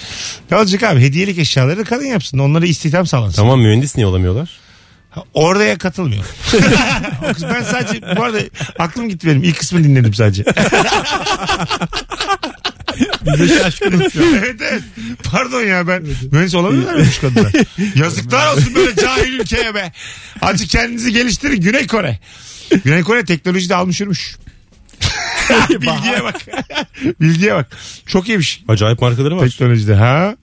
Ne 0.52 0.58
olacak 0.58 0.84
abi? 0.84 1.02
Hediyelik 1.02 1.38
eşyaları 1.38 1.84
kadın 1.84 2.06
yapsın. 2.06 2.38
Onlara 2.38 2.66
istihdam 2.66 3.08
sağlansın. 3.08 3.36
Tamam 3.36 3.60
mühendis 3.60 3.96
niye 3.96 4.08
olamıyorlar? 4.08 4.60
Oraya 5.34 5.78
katılmıyor. 5.78 6.24
O 7.30 7.34
kız- 7.34 7.44
ben 7.44 7.64
sadece 7.64 8.02
bu 8.18 8.24
arada 8.24 8.40
aklım 8.80 9.10
gitti 9.10 9.28
benim. 9.28 9.44
İlk 9.44 9.60
kısmını 9.60 9.84
dinledim 9.84 10.14
sadece. 10.14 10.46
Bize 13.26 13.60
şaşkınız 13.60 14.14
şu 14.14 14.24
an. 14.24 14.34
evet 14.44 14.62
evet. 14.62 14.82
Pardon 15.24 15.62
ya 15.62 15.88
ben 15.88 16.04
mühendis 16.32 16.56
olamıyorlar 16.56 16.94
mıymış 16.94 17.18
kadınlar? 17.20 17.52
Yazıklar 17.96 18.54
olsun 18.58 18.76
böyle 18.76 18.96
cahil 18.96 19.34
ülkeye 19.34 19.76
be. 19.76 19.92
Azıcık 20.42 20.70
kendinizi 20.70 21.14
geliştirin 21.14 21.62
Güney 21.62 21.88
Kore. 21.88 22.20
Güney 22.84 23.02
Kore 23.04 23.26
teknolojide 23.26 23.76
almış 23.76 24.00
yürümüş. 24.00 24.36
Bilgiye 25.70 26.24
bak. 26.24 26.36
Bilgiye 27.22 27.54
bak. 27.56 27.78
Çok 28.08 28.28
iyiymiş 28.30 28.64
Acayip 28.68 29.02
markaları 29.02 29.38
var. 29.38 29.48
teknolojide. 29.50 29.96
Ha? 29.96 30.36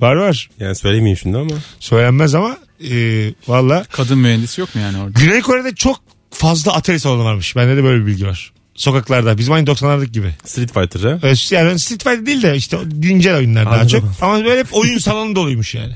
Var 0.00 0.16
var. 0.16 0.50
Yani 0.60 0.74
söylemeyeyim 0.74 1.16
şimdi 1.18 1.38
ama. 1.38 1.50
Söylenmez 1.80 2.34
ama 2.34 2.56
e, 2.90 3.32
valla 3.48 3.84
Kadın 3.92 4.18
mühendis 4.18 4.58
yok 4.58 4.74
mu 4.74 4.80
yani 4.80 4.98
orada? 4.98 5.20
Güney 5.20 5.40
Kore'de 5.40 5.74
çok 5.74 6.00
fazla 6.30 6.72
atari 6.72 7.00
salonu 7.00 7.24
varmış. 7.24 7.56
Bende 7.56 7.76
de 7.76 7.84
böyle 7.84 8.02
bir 8.02 8.06
bilgi 8.06 8.26
var. 8.26 8.52
Sokaklarda. 8.74 9.38
Bizim 9.38 9.52
aynı 9.52 9.66
90'lardaki 9.70 10.10
gibi. 10.12 10.30
Street 10.44 10.72
Fighter 10.74 11.00
ha. 11.10 11.18
Ö- 11.22 11.54
Yani 11.56 11.78
Street 11.78 12.02
Fighter 12.04 12.26
değil 12.26 12.42
de 12.42 12.56
işte 12.56 12.78
güncel 12.86 13.36
oyunlar 13.36 13.64
daha 13.66 13.74
Anladım. 13.74 13.88
çok. 13.88 14.04
Ama 14.22 14.44
böyle 14.44 14.60
hep 14.60 14.66
oyun 14.74 14.98
salonu 15.08 15.36
doluymuş 15.36 15.74
yani. 15.74 15.92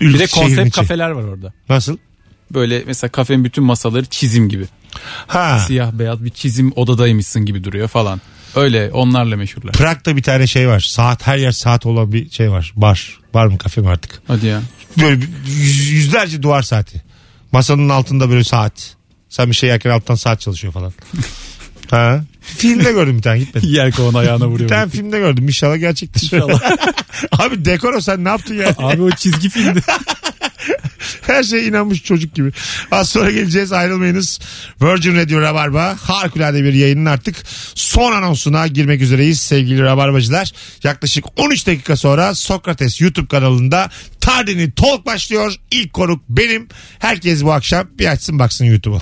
Bir 0.00 0.18
de 0.18 0.24
Ülke- 0.24 0.28
şehrin 0.28 0.42
konsept 0.46 0.68
içi. 0.68 0.80
kafeler 0.80 1.10
var 1.10 1.22
orada. 1.22 1.52
Nasıl? 1.68 1.96
Böyle 2.50 2.82
mesela 2.86 3.10
kafenin 3.10 3.44
bütün 3.44 3.64
masaları 3.64 4.04
çizim 4.06 4.48
gibi. 4.48 4.64
Ha. 5.26 5.58
Siyah 5.58 5.92
beyaz 5.92 6.24
bir 6.24 6.30
çizim 6.30 6.72
odadaymışsın 6.76 7.44
gibi 7.46 7.64
duruyor 7.64 7.88
falan. 7.88 8.20
Öyle 8.56 8.90
onlarla 8.92 9.36
meşhurlar. 9.36 9.72
Prag'da 9.72 10.16
bir 10.16 10.22
tane 10.22 10.46
şey 10.46 10.68
var. 10.68 10.80
Saat 10.80 11.26
her 11.26 11.36
yer 11.38 11.52
saat 11.52 11.86
olan 11.86 12.12
bir 12.12 12.30
şey 12.30 12.50
var. 12.50 12.72
Bar. 12.76 13.18
Var 13.34 13.46
mı 13.46 13.58
kafe 13.58 13.80
mi 13.80 13.88
artık? 13.88 14.22
Hadi 14.26 14.46
ya. 14.46 14.62
Böyle 15.02 15.20
bir 15.20 15.28
yüz- 15.46 15.86
yüzlerce 15.90 16.42
duvar 16.42 16.62
saati. 16.62 17.02
Masanın 17.52 17.88
altında 17.88 18.30
böyle 18.30 18.44
saat. 18.44 18.96
Sen 19.28 19.50
bir 19.50 19.54
şey 19.54 19.68
yerken 19.68 19.90
alttan 19.90 20.14
saat 20.14 20.40
çalışıyor 20.40 20.72
falan. 20.72 20.92
ha. 21.90 22.24
Filmde 22.40 22.92
gördüm 22.92 23.16
bir 23.16 23.22
tane 23.22 23.38
gitmedim. 23.38 23.68
Yer 23.72 23.92
kovan 23.92 24.14
ayağına 24.14 24.44
Bir 24.44 24.50
vuruyor. 24.50 24.68
tane 24.68 24.90
filmde 24.90 25.18
gördüm. 25.18 25.44
İnşallah 25.48 25.76
gerçektir. 25.78 26.32
Abi 27.32 27.64
dekor 27.64 27.94
o 27.94 28.00
sen 28.00 28.24
ne 28.24 28.28
yaptın 28.28 28.54
ya? 28.54 28.74
Abi 28.78 29.02
o 29.02 29.10
çizgi 29.10 29.48
filmdi. 29.50 29.80
Her 31.22 31.42
şeye 31.42 31.64
inanmış 31.64 32.02
çocuk 32.02 32.34
gibi. 32.34 32.50
Az 32.90 33.08
sonra 33.08 33.30
geleceğiz 33.30 33.72
ayrılmayınız. 33.72 34.40
Virgin 34.82 35.16
Radio 35.16 35.40
Rabarba 35.40 35.96
harikulade 36.02 36.64
bir 36.64 36.72
yayının 36.72 37.06
artık 37.06 37.36
son 37.74 38.12
anonsuna 38.12 38.66
girmek 38.66 39.02
üzereyiz 39.02 39.40
sevgili 39.40 39.82
Rabarbacılar. 39.82 40.52
Yaklaşık 40.84 41.24
13 41.36 41.66
dakika 41.66 41.96
sonra 41.96 42.34
Sokrates 42.34 43.00
YouTube 43.00 43.28
kanalında 43.28 43.90
Tardini 44.20 44.70
Talk 44.70 45.06
başlıyor. 45.06 45.54
İlk 45.70 45.92
konuk 45.92 46.22
benim. 46.28 46.68
Herkes 46.98 47.44
bu 47.44 47.52
akşam 47.52 47.88
bir 47.98 48.06
açsın 48.06 48.38
baksın 48.38 48.64
YouTube'u. 48.64 49.00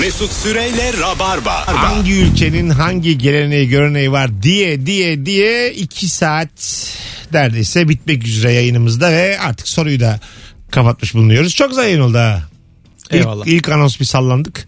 Mesut 0.00 0.32
Süreyle 0.32 0.92
Rabarba. 1.00 1.66
Hangi 1.66 2.12
ülkenin 2.12 2.70
hangi 2.70 3.18
geleneği 3.18 3.68
göreneği 3.68 4.12
var 4.12 4.42
diye 4.42 4.86
diye 4.86 5.26
diye 5.26 5.72
2 5.72 6.08
saat 6.08 6.48
neredeyse 7.32 7.88
bitmek 7.88 8.26
üzere 8.26 8.52
yayınımızda 8.52 9.12
ve 9.12 9.38
artık 9.40 9.68
soruyu 9.68 10.00
da 10.00 10.20
kapatmış 10.72 11.14
bulunuyoruz. 11.14 11.54
Çok 11.54 11.76
yayın 11.76 12.00
oldu 12.00 12.18
ha. 12.18 12.42
İlk, 13.10 13.20
Eyvallah. 13.20 13.46
ilk 13.46 13.68
anons 13.68 14.00
bir 14.00 14.04
sallandık. 14.04 14.66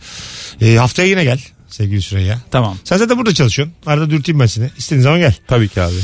Ee, 0.61 0.75
haftaya 0.77 1.09
yine 1.09 1.25
gel 1.25 1.41
sevgili 1.69 2.03
Süreyya. 2.03 2.39
Tamam. 2.51 2.77
Sen 2.85 2.97
zaten 2.97 3.19
burada 3.19 3.35
çalışıyorsun. 3.35 3.75
Arada 3.87 4.11
dürteyim 4.11 4.41
ben 4.41 4.47
seni. 4.47 4.71
İstediğin 4.79 5.03
zaman 5.03 5.19
gel. 5.19 5.35
Tabii 5.49 5.69
ki 5.69 5.81
abi. 5.83 5.95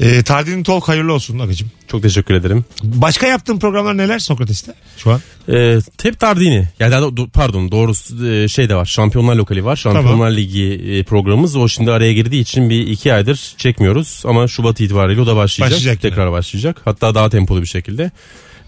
Ee, 0.00 0.22
Tardinin 0.22 0.62
Talk 0.62 0.88
hayırlı 0.88 1.12
olsun 1.12 1.38
Agacığım. 1.38 1.70
Çok 1.88 2.02
teşekkür 2.02 2.34
ederim. 2.34 2.64
Başka 2.82 3.26
yaptığın 3.26 3.58
programlar 3.58 3.96
neler 3.96 4.18
Sokrates'te 4.18 4.74
şu 4.96 5.10
an? 5.10 5.20
Ee, 5.48 5.78
Tep 5.98 6.20
Tardini. 6.20 6.68
Yani 6.80 6.92
daha 6.92 7.00
do- 7.00 7.30
pardon 7.30 7.70
doğrusu 7.70 8.26
e, 8.28 8.48
şey 8.48 8.68
de 8.68 8.74
var. 8.74 8.84
Şampiyonlar 8.86 9.36
Lokali 9.36 9.64
var. 9.64 9.76
Şampiyonlar 9.76 10.10
Tamam. 10.12 10.36
Ligi 10.36 10.64
e, 10.72 11.02
programımız. 11.02 11.56
O 11.56 11.68
şimdi 11.68 11.90
araya 11.92 12.12
girdiği 12.12 12.40
için 12.40 12.70
bir 12.70 12.86
iki 12.86 13.14
aydır 13.14 13.54
çekmiyoruz. 13.56 14.22
Ama 14.26 14.48
Şubat 14.48 14.80
itibariyle 14.80 15.20
o 15.20 15.26
da 15.26 15.36
başlayacak. 15.36 15.76
Başlayacak. 15.78 16.02
Tekrar 16.02 16.32
başlayacak. 16.32 16.80
Hatta 16.84 17.14
daha 17.14 17.30
tempolu 17.30 17.62
bir 17.62 17.66
şekilde. 17.66 18.10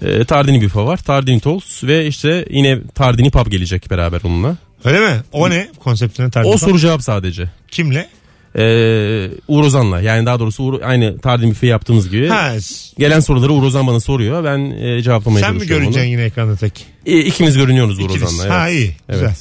E, 0.02 0.24
Tardini 0.24 0.60
Büfe 0.60 0.80
var. 0.80 0.96
Tardini 0.96 1.40
Talks 1.40 1.84
ve 1.84 2.06
işte 2.06 2.44
yine 2.50 2.78
Tardini 2.94 3.30
Pub 3.30 3.46
gelecek 3.50 3.90
beraber 3.90 4.20
onunla. 4.24 4.56
Öyle 4.84 5.00
mi? 5.00 5.16
O 5.32 5.50
ne 5.50 5.68
konseptine 5.78 6.30
Tardini? 6.30 6.52
O 6.52 6.58
soru 6.58 6.78
cevap 6.78 7.02
sadece. 7.02 7.48
Kimle? 7.70 8.08
Ee, 8.56 9.28
Uğur 9.48 9.64
Ozan'la 9.64 10.00
yani 10.00 10.26
daha 10.26 10.40
doğrusu 10.40 10.62
Uğur, 10.62 10.80
aynı 10.82 11.18
Tardini 11.18 11.50
Büfe 11.50 11.66
yaptığımız 11.66 12.10
gibi 12.10 12.28
Ha, 12.28 12.52
gelen 12.98 13.20
soruları 13.20 13.52
Uğur 13.52 13.62
Ozan 13.62 13.86
bana 13.86 14.00
soruyor. 14.00 14.44
Ben 14.44 14.58
e, 14.70 15.02
cevaplamaya 15.02 15.44
sen 15.44 15.54
mi 15.54 15.58
çalışıyorum 15.58 15.86
onu. 15.86 15.92
görüneceksin 15.92 16.10
yine 16.10 16.22
ekranda 16.24 16.56
tek? 16.56 16.86
E, 17.06 17.18
ikimiz 17.18 17.56
görünüyoruz 17.56 17.98
Uğur 17.98 18.04
İkiniz. 18.10 18.22
Ozan'la. 18.22 18.42
Evet. 18.44 18.52
Ha 18.52 18.68
iyi. 18.68 18.96
Güzel. 19.08 19.24
Evet. 19.24 19.36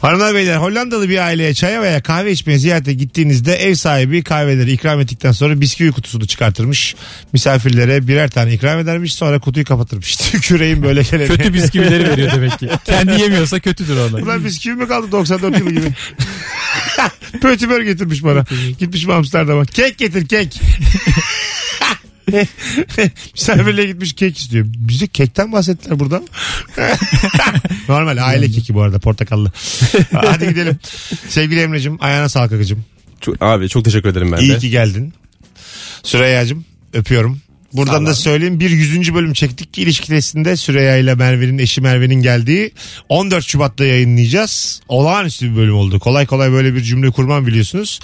Hanımlar 0.00 0.34
beyler 0.34 0.56
Hollandalı 0.56 1.08
bir 1.08 1.18
aileye 1.18 1.54
çaya 1.54 1.82
veya 1.82 2.02
kahve 2.02 2.32
içmeye 2.32 2.58
ziyarete 2.58 2.92
gittiğinizde 2.94 3.54
ev 3.56 3.74
sahibi 3.74 4.22
kahveleri 4.22 4.72
ikram 4.72 5.00
ettikten 5.00 5.32
sonra 5.32 5.60
bisküvi 5.60 5.92
kutusunu 5.92 6.26
çıkartırmış. 6.26 6.94
Misafirlere 7.32 8.08
birer 8.08 8.30
tane 8.30 8.52
ikram 8.52 8.78
edermiş 8.78 9.14
sonra 9.14 9.38
kutuyu 9.38 9.64
kapatırmış. 9.64 10.16
Tüküreyim 10.30 10.82
böyle 10.82 11.02
gelene. 11.10 11.26
Kötü 11.26 11.54
bisküvileri 11.54 12.08
veriyor 12.08 12.30
demek 12.34 12.58
ki. 12.58 12.68
Kendi 12.84 13.20
yemiyorsa 13.20 13.60
kötüdür 13.60 13.96
onlar. 13.96 14.20
Ulan 14.22 14.44
bisküvi 14.44 14.74
mi 14.74 14.88
kaldı 14.88 15.12
94 15.12 15.58
yılı 15.58 15.70
gibi? 15.70 15.92
Pötibör 17.40 17.80
getirmiş 17.80 18.24
bana. 18.24 18.44
Gitmiş 18.78 19.08
Amsterdam'a. 19.08 19.64
Kek 19.64 19.98
getir 19.98 20.28
kek. 20.28 20.60
Misafirliğe 23.34 23.86
gitmiş 23.86 24.12
kek 24.12 24.38
istiyor. 24.38 24.66
Bize 24.68 25.06
kekten 25.06 25.52
bahsettiler 25.52 25.98
burada. 25.98 26.22
Normal 27.88 28.16
aile 28.22 28.50
keki 28.50 28.74
bu 28.74 28.82
arada 28.82 28.98
portakallı. 28.98 29.52
Hadi 30.12 30.48
gidelim. 30.48 30.78
Sevgili 31.28 31.60
Emre'cim 31.60 31.98
ayağına 32.00 32.28
sağlık 32.28 32.52
akıcım. 32.52 32.84
Çok, 33.20 33.42
abi 33.42 33.68
çok 33.68 33.84
teşekkür 33.84 34.08
ederim 34.08 34.32
ben 34.32 34.36
İyi 34.38 34.52
de. 34.52 34.58
ki 34.58 34.70
geldin. 34.70 35.12
Süreyya'cığım 36.02 36.64
öpüyorum. 36.92 37.40
Buradan 37.72 38.06
da 38.06 38.14
söyleyeyim 38.14 38.60
bir 38.60 38.70
100. 38.70 39.14
bölüm 39.14 39.32
çektik 39.32 39.74
ki 39.74 39.82
ilişki 39.82 40.08
testinde 40.08 40.56
Süreyya 40.56 40.96
ile 40.96 41.14
Merve'nin 41.14 41.58
eşi 41.58 41.80
Merve'nin 41.80 42.22
geldiği 42.22 42.72
14 43.08 43.44
Şubat'ta 43.44 43.84
yayınlayacağız. 43.84 44.80
Olağanüstü 44.88 45.50
bir 45.50 45.56
bölüm 45.56 45.74
oldu. 45.74 46.00
Kolay 46.00 46.26
kolay 46.26 46.52
böyle 46.52 46.74
bir 46.74 46.82
cümle 46.82 47.10
kurmam 47.10 47.46
biliyorsunuz. 47.46 48.00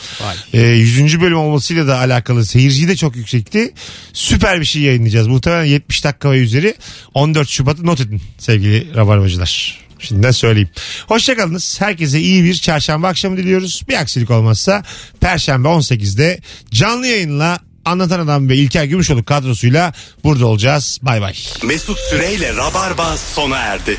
Ee, 0.52 0.60
100. 0.60 1.20
bölüm 1.20 1.38
olmasıyla 1.38 1.86
da 1.86 1.98
alakalı 1.98 2.46
seyirci 2.46 2.88
de 2.88 2.96
çok 2.96 3.16
yüksekti. 3.16 3.74
Süper 4.12 4.60
bir 4.60 4.64
şey 4.64 4.82
yayınlayacağız. 4.82 5.26
Muhtemelen 5.26 5.64
70 5.64 6.04
dakika 6.04 6.30
ve 6.30 6.38
üzeri 6.38 6.74
14 7.14 7.48
Şubat'ı 7.48 7.86
not 7.86 8.00
edin 8.00 8.20
sevgili 8.38 8.94
rabarbacılar. 8.94 9.78
Şimdiden 9.98 10.30
söyleyeyim. 10.30 10.68
Hoşçakalınız. 11.06 11.80
Herkese 11.80 12.20
iyi 12.20 12.44
bir 12.44 12.54
çarşamba 12.54 13.08
akşamı 13.08 13.36
diliyoruz. 13.36 13.82
Bir 13.88 13.94
aksilik 13.94 14.30
olmazsa 14.30 14.82
Perşembe 15.20 15.68
18'de 15.68 16.40
canlı 16.70 17.06
yayınla 17.06 17.67
Anlatan 17.88 18.20
Adam 18.20 18.48
ve 18.48 18.56
İlker 18.56 18.84
Gümüşoluk 18.84 19.26
kadrosuyla 19.26 19.92
burada 20.24 20.46
olacağız. 20.46 20.98
Bay 21.02 21.20
bay. 21.20 21.34
Mesut 21.62 21.98
Süreyle 21.98 22.56
Rabarba 22.56 23.16
sona 23.16 23.58
erdi. 23.58 23.98